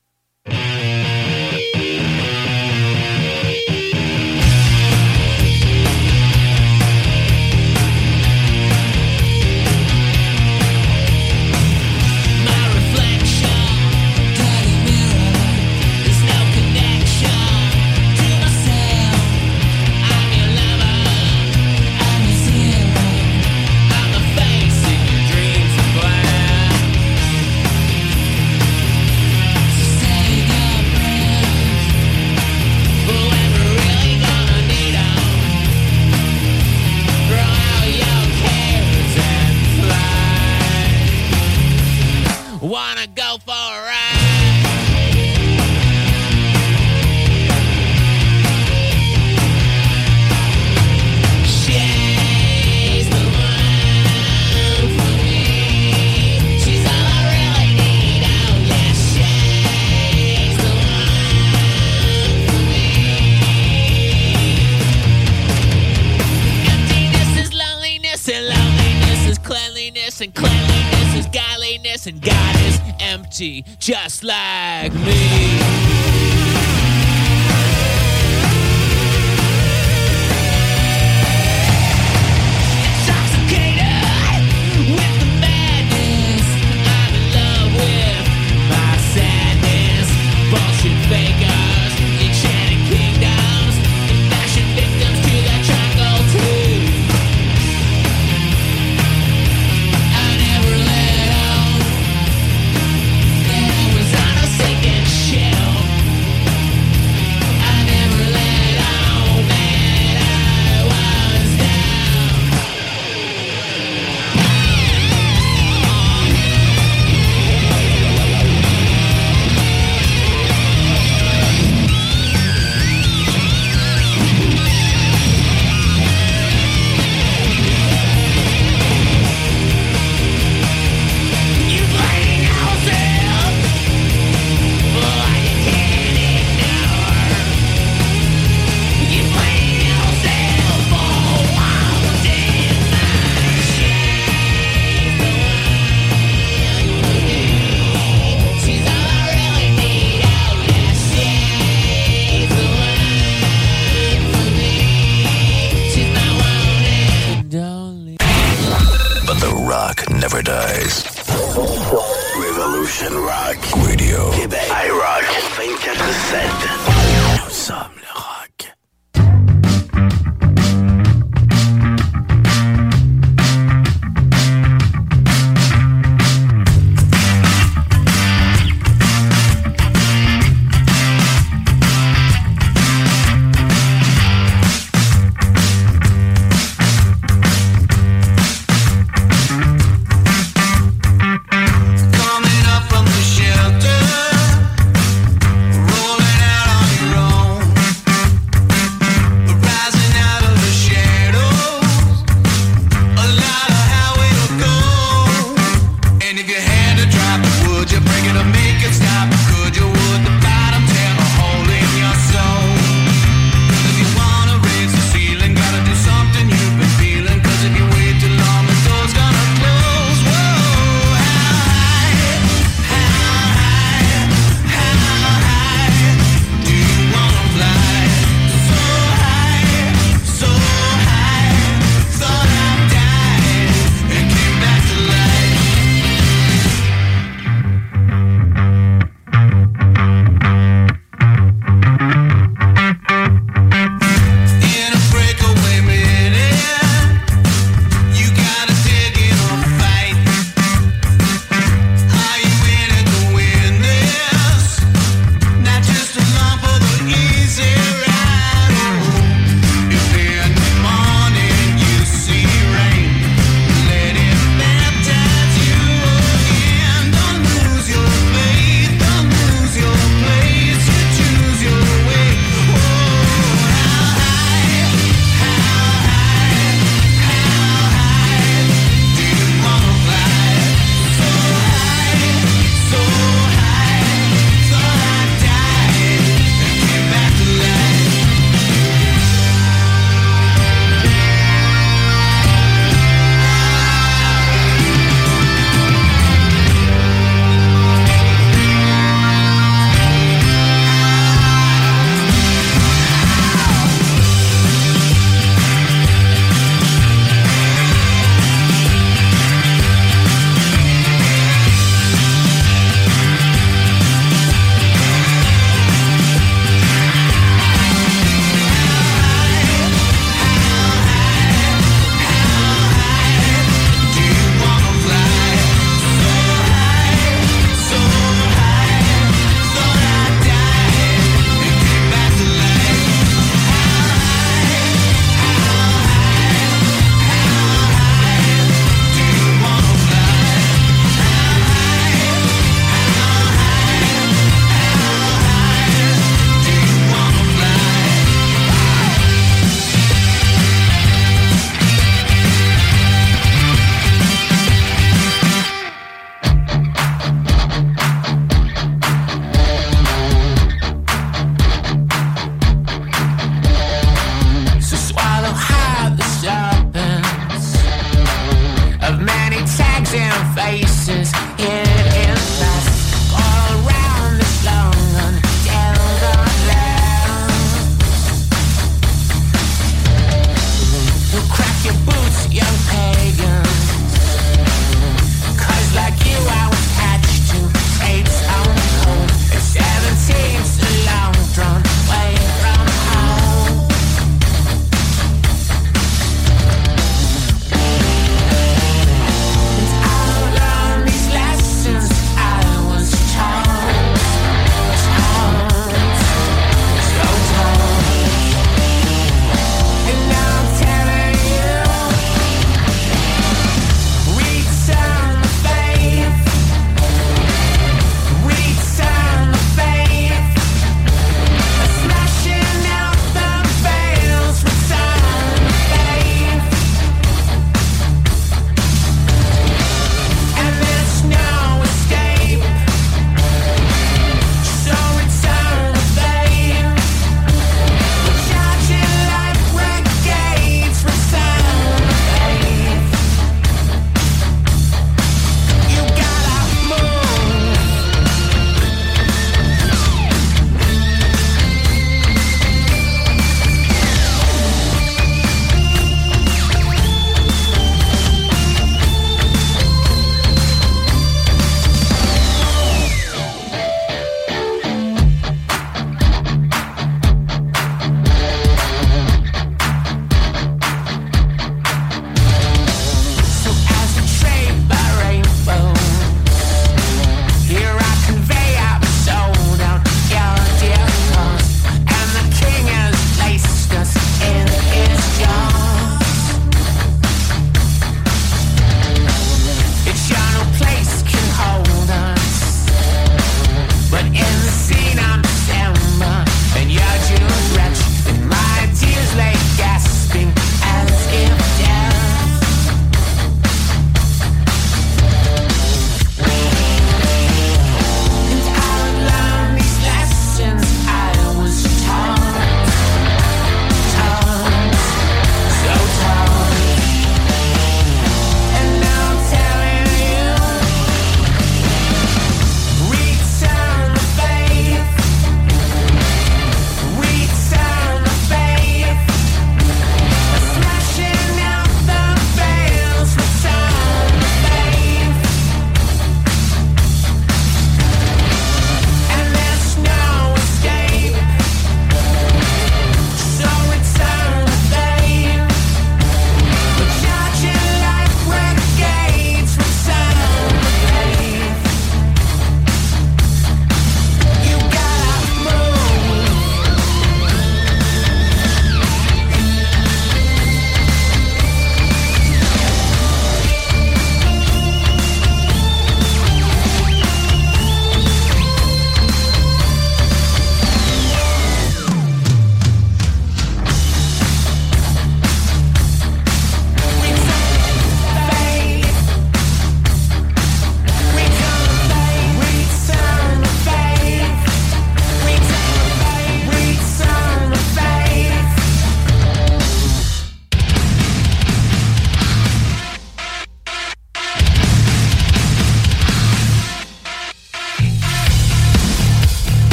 just 73.79 74.23
like 74.23 74.93
me. 74.93 75.40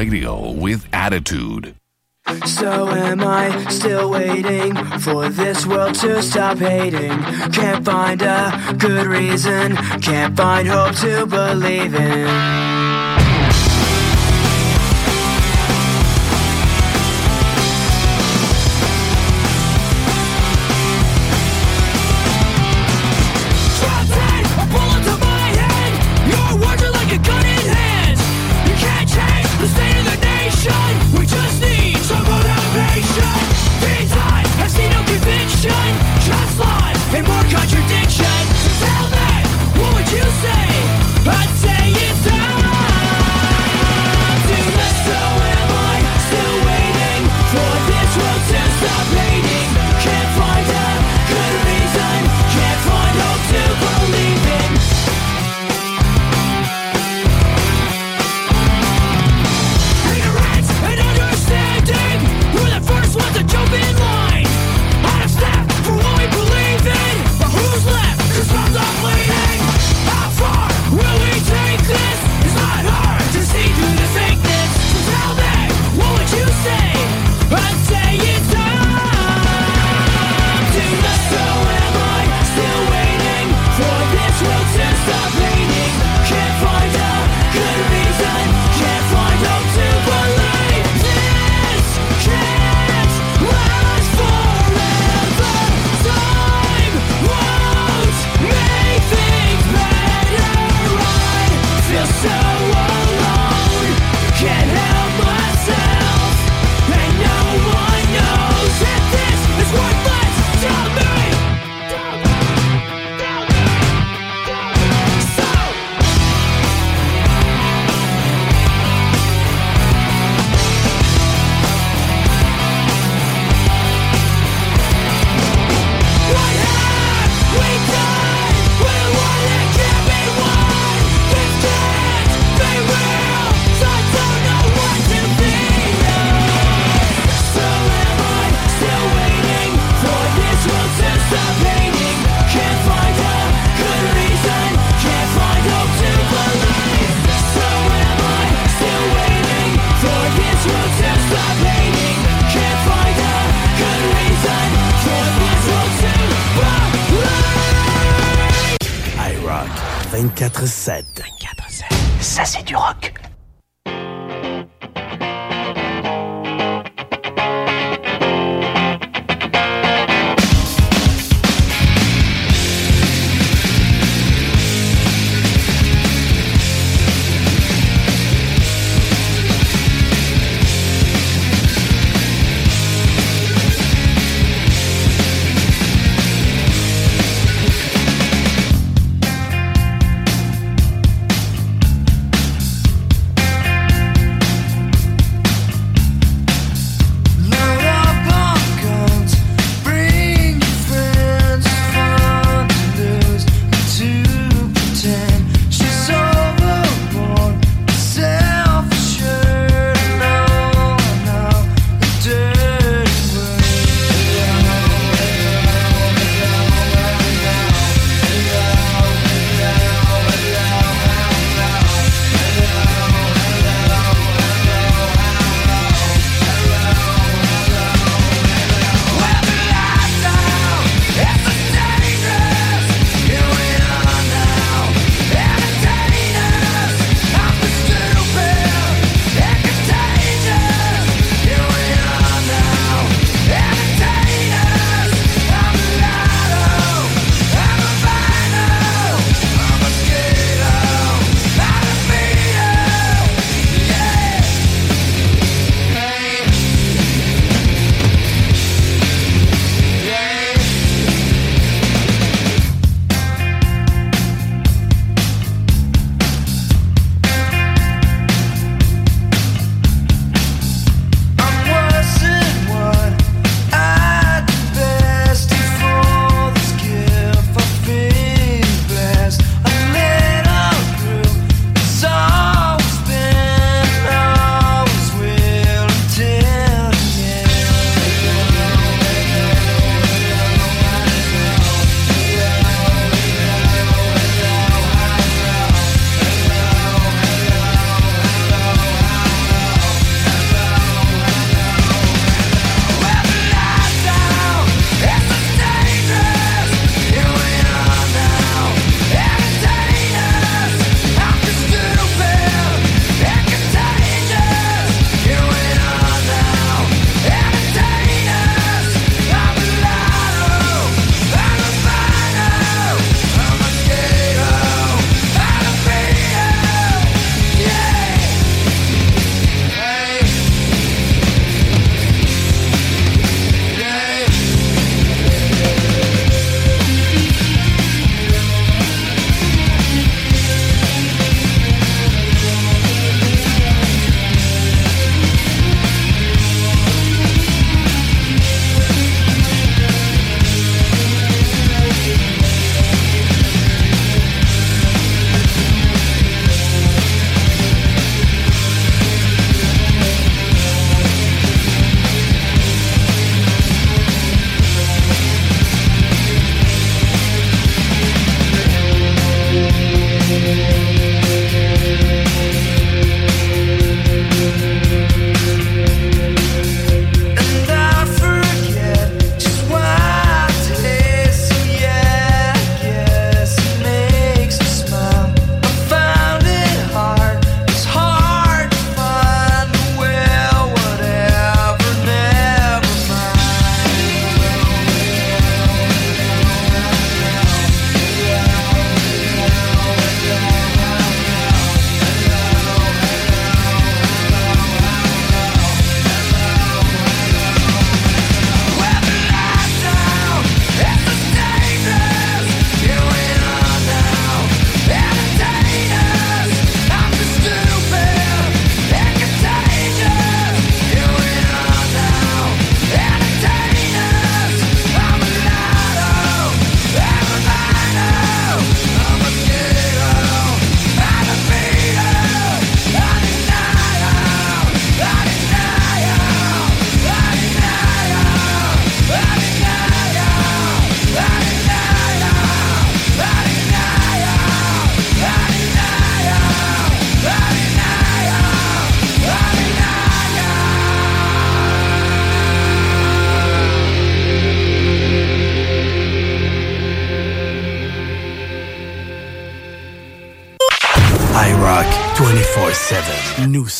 radio 0.00 0.50
with 0.50 0.88
attitude. 0.94 1.74
So 2.46 2.88
am 2.88 3.20
I 3.22 3.50
still 3.68 4.10
waiting 4.10 4.74
for 4.98 5.28
this 5.28 5.66
world 5.66 5.94
to 5.96 6.22
stop 6.22 6.56
hating? 6.56 7.10
Can't 7.52 7.84
find 7.84 8.22
a 8.22 8.74
good 8.78 9.06
reason, 9.06 9.76
can't 10.00 10.34
find 10.34 10.66
hope 10.66 10.94
to 11.04 11.26
believe 11.26 11.94
in. 11.94 12.79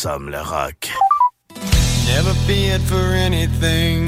Sam 0.03 0.31
le 0.31 0.43
rock. 0.45 0.89
Never 2.07 2.33
feared 2.47 2.81
for 2.81 3.13
anything. 3.13 4.07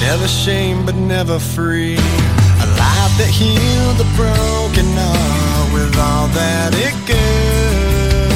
Never 0.00 0.26
shame, 0.26 0.84
but 0.84 0.96
never 0.96 1.38
free. 1.38 1.94
A 1.94 2.66
life 2.82 3.14
that 3.20 3.30
healed 3.30 3.98
the 4.02 4.10
broken 4.16 4.88
heart 4.98 5.72
with 5.74 5.96
all 5.96 6.26
that 6.40 6.74
it 6.74 6.96
could. 7.06 8.26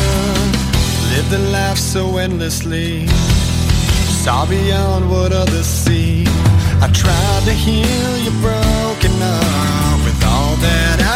Live 1.11 1.29
the 1.29 1.43
life 1.51 1.77
so 1.77 2.19
endlessly. 2.19 3.09
Saw 4.23 4.47
beyond 4.47 5.11
what 5.11 5.33
others 5.33 5.67
see. 5.67 6.23
I 6.81 6.89
tried 6.93 7.43
to 7.47 7.53
heal 7.53 8.13
your 8.27 8.39
broken 8.47 9.15
heart 9.19 10.05
with 10.05 10.23
all 10.25 10.55
that 10.69 10.99
I 11.03 11.08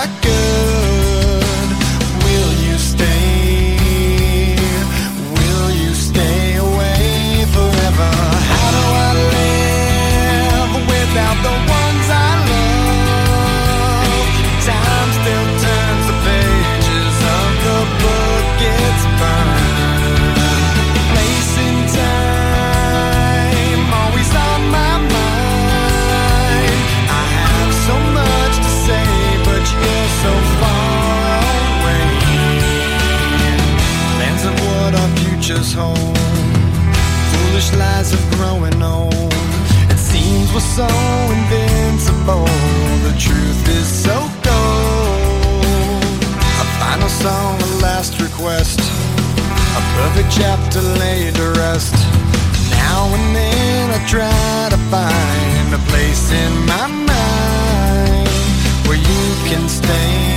so 40.63 40.87
invincible. 41.37 42.47
The 43.03 43.15
truth 43.19 43.69
is 43.69 43.87
so 43.87 44.17
cold. 44.47 46.23
A 46.63 46.67
final 46.79 47.09
song, 47.09 47.61
a 47.61 47.67
last 47.83 48.21
request. 48.21 48.81
A 48.81 49.83
perfect 49.99 50.31
chapter 50.31 50.81
laid 50.81 51.35
to 51.35 51.51
rest. 51.59 51.95
Now 52.71 53.13
and 53.13 53.37
then 53.37 53.91
I 53.91 54.07
try 54.07 54.69
to 54.71 54.79
find 54.91 55.75
a 55.75 55.83
place 55.91 56.31
in 56.31 56.53
my 56.67 56.87
mind 56.87 58.29
where 58.87 58.99
you 58.99 59.25
can 59.51 59.69
stay. 59.69 60.32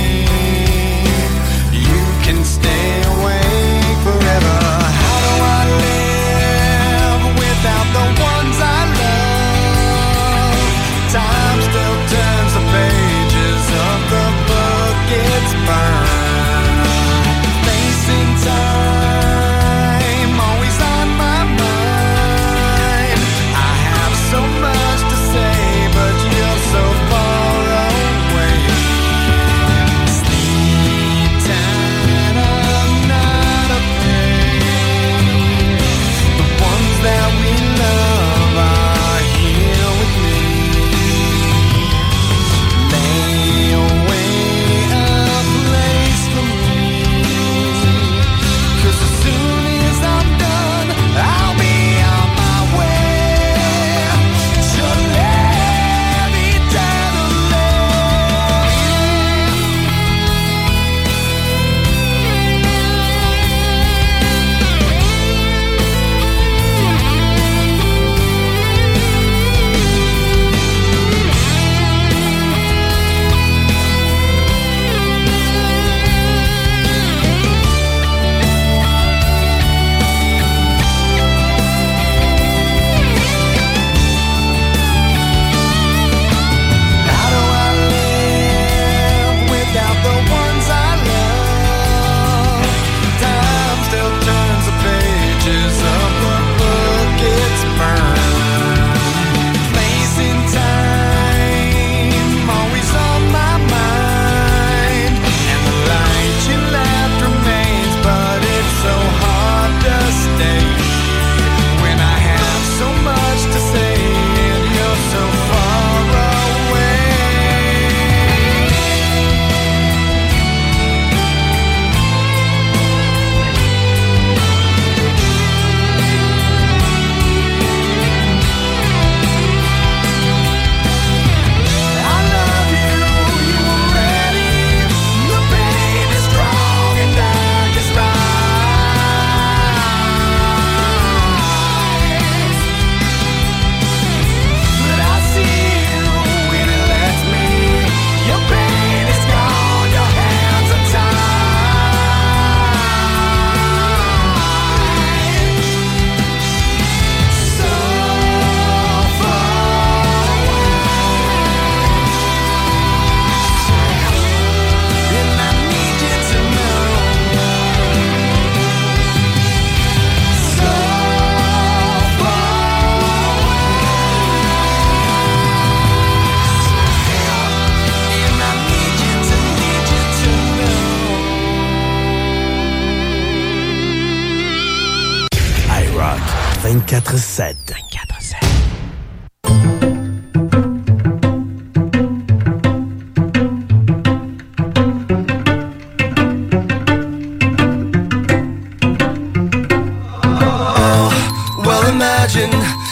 24-7. 187.00 187.56
24-7. 187.66 187.76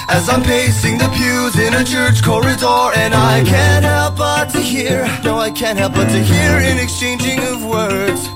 As 0.07 0.29
I'm 0.29 0.43
pacing 0.43 0.99
the 0.99 1.09
pews 1.09 1.59
in 1.59 1.75
a 1.75 1.83
church 1.83 2.23
corridor 2.23 2.93
And 2.95 3.15
I 3.15 3.43
can't 3.45 3.85
help 3.85 4.17
but 4.19 4.51
to 4.51 4.61
hear 4.61 5.05
No, 5.25 5.39
I 5.39 5.51
can't 5.51 5.79
help 5.79 5.95
but 5.95 6.09
to 6.09 6.23
hear 6.23 6.59
an 6.59 6.79
exchanging 6.79 7.41
of 7.41 7.65
words 7.65 8.34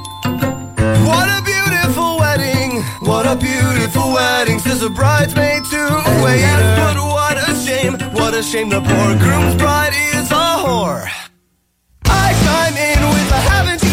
a 3.28 3.36
beautiful 3.36 4.14
wedding, 4.14 4.58
says 4.58 4.82
a 4.82 4.88
bridesmaid 4.88 5.62
to 5.64 5.76
a 5.76 6.24
waiter. 6.24 6.60
But 6.80 6.96
what 6.96 7.36
a 7.36 7.54
shame, 7.54 7.94
what 8.14 8.32
a 8.32 8.42
shame 8.42 8.70
the 8.70 8.80
poor 8.80 9.18
groom's 9.18 9.54
bride 9.56 9.92
is 10.14 10.30
a 10.30 10.46
whore. 10.64 11.06
I 12.06 12.32
chime 12.44 12.76
in 12.88 13.00
with 13.14 13.30
a 13.38 13.40
haven't 13.50 13.87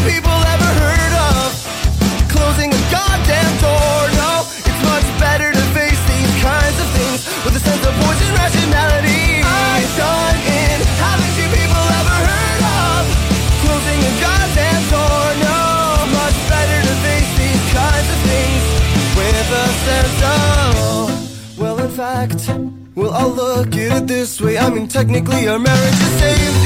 well, 23.25 23.39
I'll 23.39 23.57
look 23.57 23.75
at 23.75 24.03
it 24.03 24.07
this 24.07 24.41
way. 24.41 24.57
I 24.57 24.69
mean, 24.69 24.87
technically, 24.87 25.47
our 25.47 25.59
marriage 25.59 25.93
is 25.93 26.13
saved. 26.19 26.57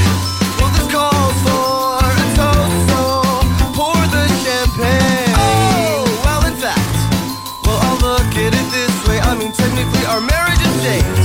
Well, 0.60 0.72
this 0.76 0.92
calls 0.92 1.38
for 1.46 2.04
a 2.04 2.26
toast, 2.36 2.80
so 2.90 3.02
pour 3.78 4.02
the 4.16 4.26
champagne. 4.44 5.34
Oh, 5.36 6.04
well, 6.26 6.46
in 6.46 6.56
fact, 6.60 6.96
well, 7.66 7.80
I'll 7.82 8.00
look 8.02 8.36
at 8.36 8.54
it 8.54 8.68
this 8.72 9.08
way. 9.08 9.20
I 9.20 9.36
mean, 9.36 9.52
technically, 9.52 10.06
our 10.06 10.22
marriage 10.22 10.62
is 10.62 10.82
saved. 10.82 11.19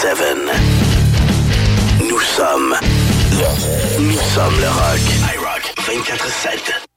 24-7. 0.00 0.50
Nous 2.08 2.20
sommes 2.20 2.74
nous 3.98 4.18
sommes 4.34 4.60
le 4.60 4.68
rock. 4.68 5.00
iRock 5.34 5.74
24-7. 5.76 6.89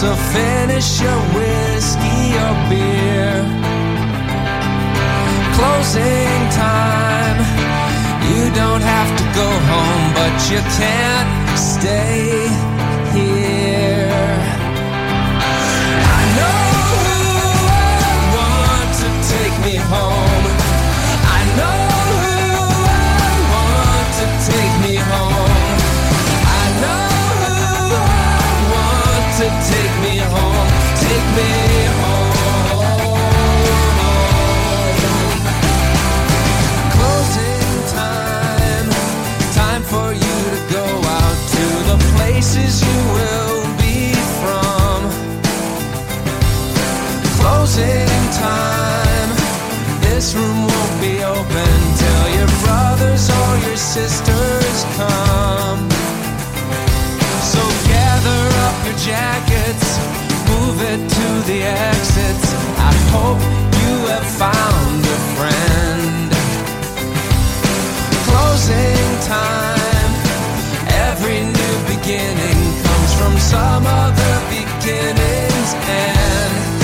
So 0.00 0.14
finish 0.14 1.00
your 1.00 1.20
whiskey 1.34 2.38
or 2.44 2.54
beer 2.70 3.34
closing 5.58 6.40
time. 6.54 7.38
You 8.30 8.44
don't 8.54 8.84
have 8.94 9.10
to 9.18 9.24
go 9.34 9.48
home, 9.72 10.04
but 10.14 10.34
you 10.50 10.60
can't 10.78 11.58
stay 11.58 12.57
Closing 47.78 48.30
time. 48.32 49.30
This 50.00 50.34
room 50.34 50.66
won't 50.66 51.00
be 51.00 51.22
open 51.22 51.74
till 52.02 52.24
your 52.34 52.50
brothers 52.66 53.30
or 53.30 53.50
your 53.68 53.76
sisters 53.76 54.78
come. 54.98 55.88
So 57.52 57.62
gather 57.86 58.42
up 58.66 58.76
your 58.84 58.98
jackets, 58.98 59.86
move 60.50 60.82
it 60.90 61.00
to 61.08 61.26
the 61.46 61.62
exits. 61.62 62.50
I 62.82 62.94
hope 63.14 63.40
you 63.78 63.94
have 64.10 64.26
found 64.26 65.00
a 65.06 65.20
friend. 65.38 66.30
Closing 68.26 69.08
time. 69.22 70.12
Every 71.06 71.44
new 71.46 71.76
beginning 71.94 72.58
comes 72.82 73.12
from 73.14 73.38
some 73.38 73.86
other 73.86 74.34
beginning's 74.50 75.74
end. 75.86 76.77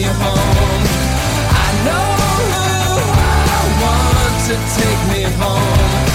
Me 0.00 0.06
home. 0.06 0.86
I 1.52 1.68
know 1.84 2.06
who 2.36 3.04
I 3.48 3.62
want 3.82 4.34
to 4.48 4.54
take 4.80 5.00
me 5.12 5.22
home. 5.38 6.09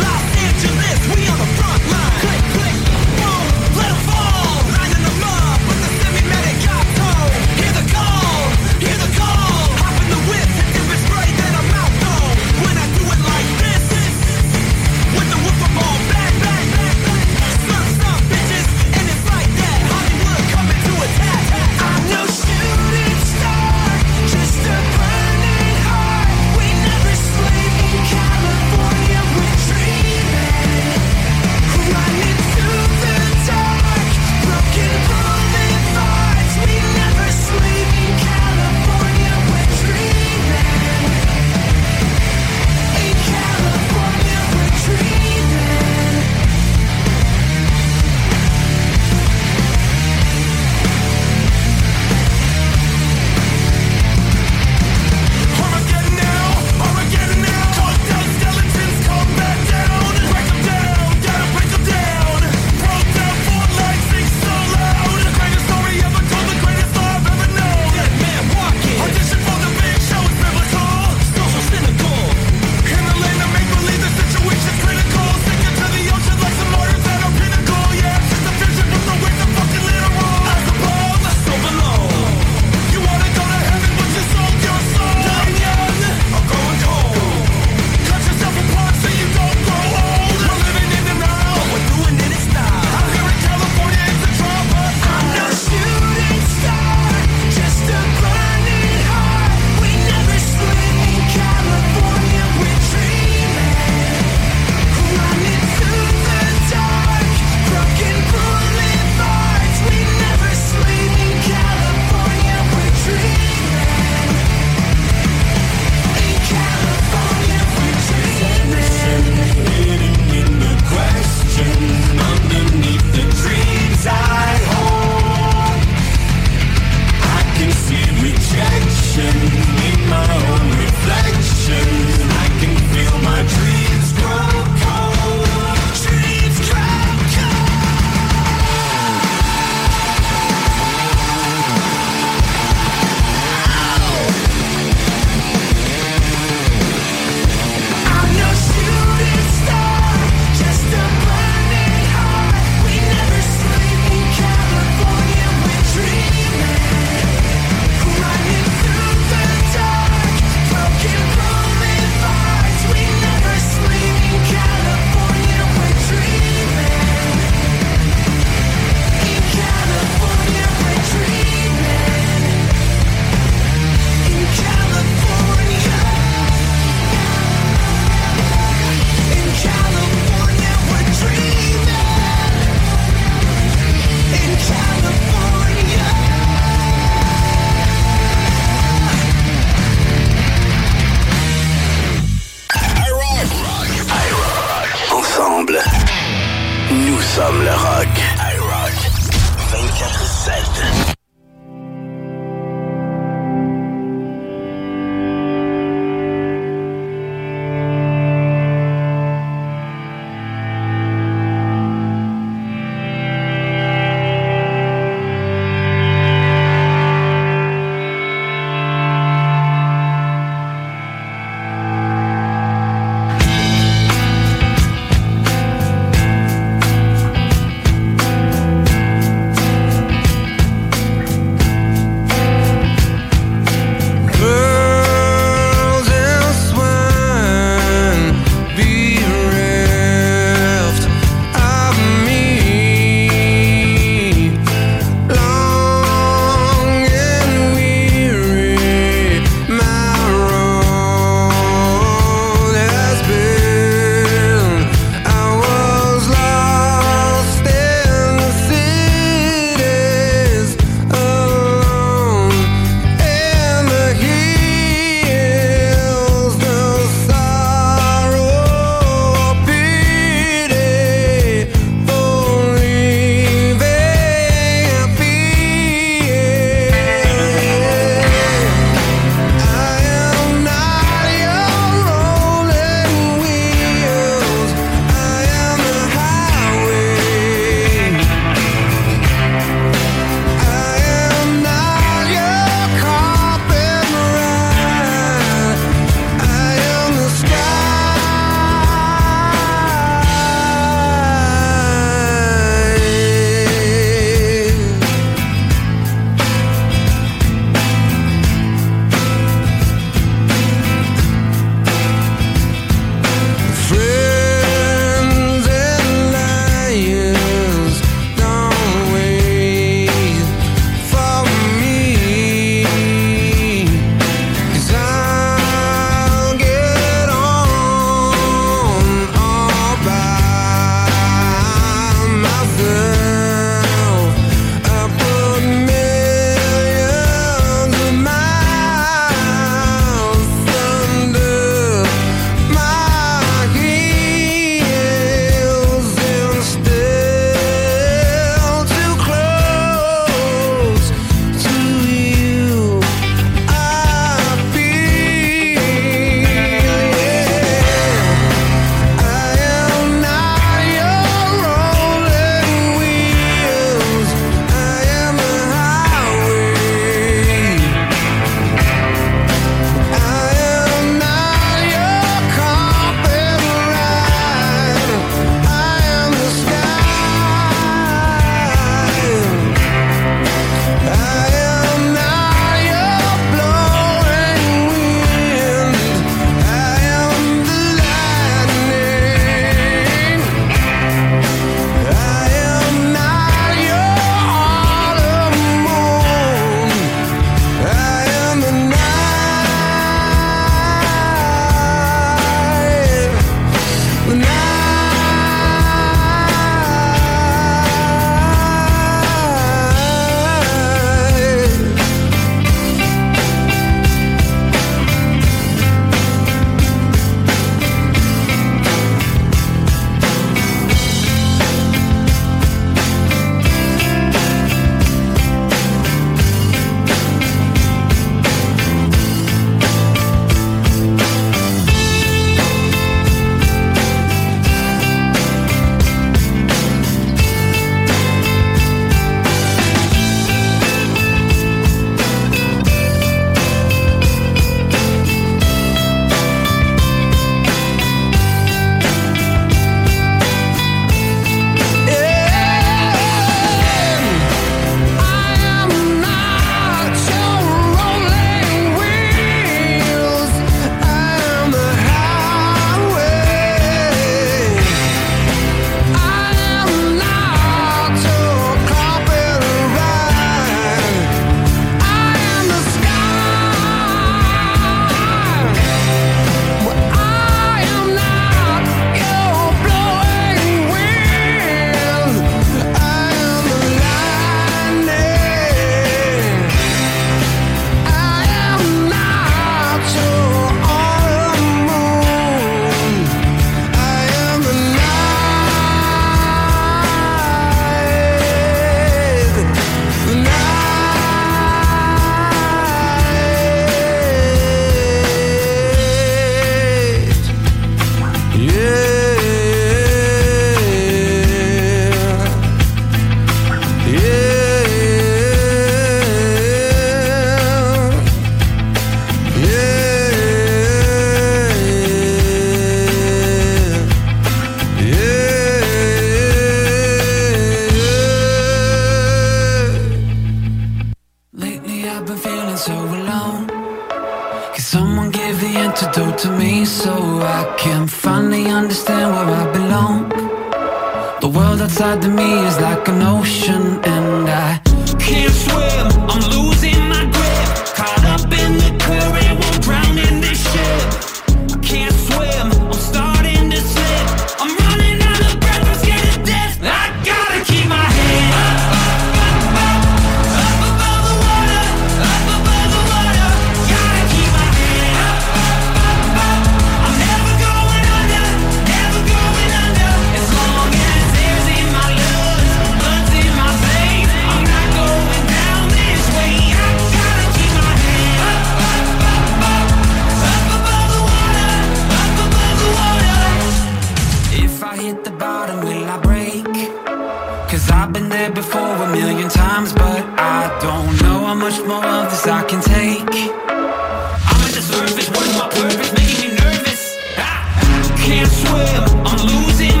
Cause 587.71 587.89
I've 587.89 588.11
been 588.11 588.27
there 588.27 588.51
before 588.51 588.81
a 588.81 589.09
million 589.13 589.47
times 589.47 589.93
But 589.93 590.25
I 590.37 590.77
don't 590.81 591.21
know 591.23 591.45
how 591.45 591.53
much 591.53 591.79
more 591.87 592.05
of 592.05 592.29
this 592.29 592.45
I 592.45 592.63
can 592.63 592.81
take. 592.81 593.21
I'm 593.23 594.59
at 594.67 594.73
the 594.75 594.81
surface, 594.81 595.29
what 595.29 595.47
is 595.47 595.57
my 595.57 595.69
purpose? 595.69 596.11
Making 596.11 596.49
me 596.49 596.55
nervous. 596.57 597.15
I 597.37 598.11
can't 598.25 598.51
swim, 598.51 599.25
I'm 599.25 599.39
losing. 599.47 600.00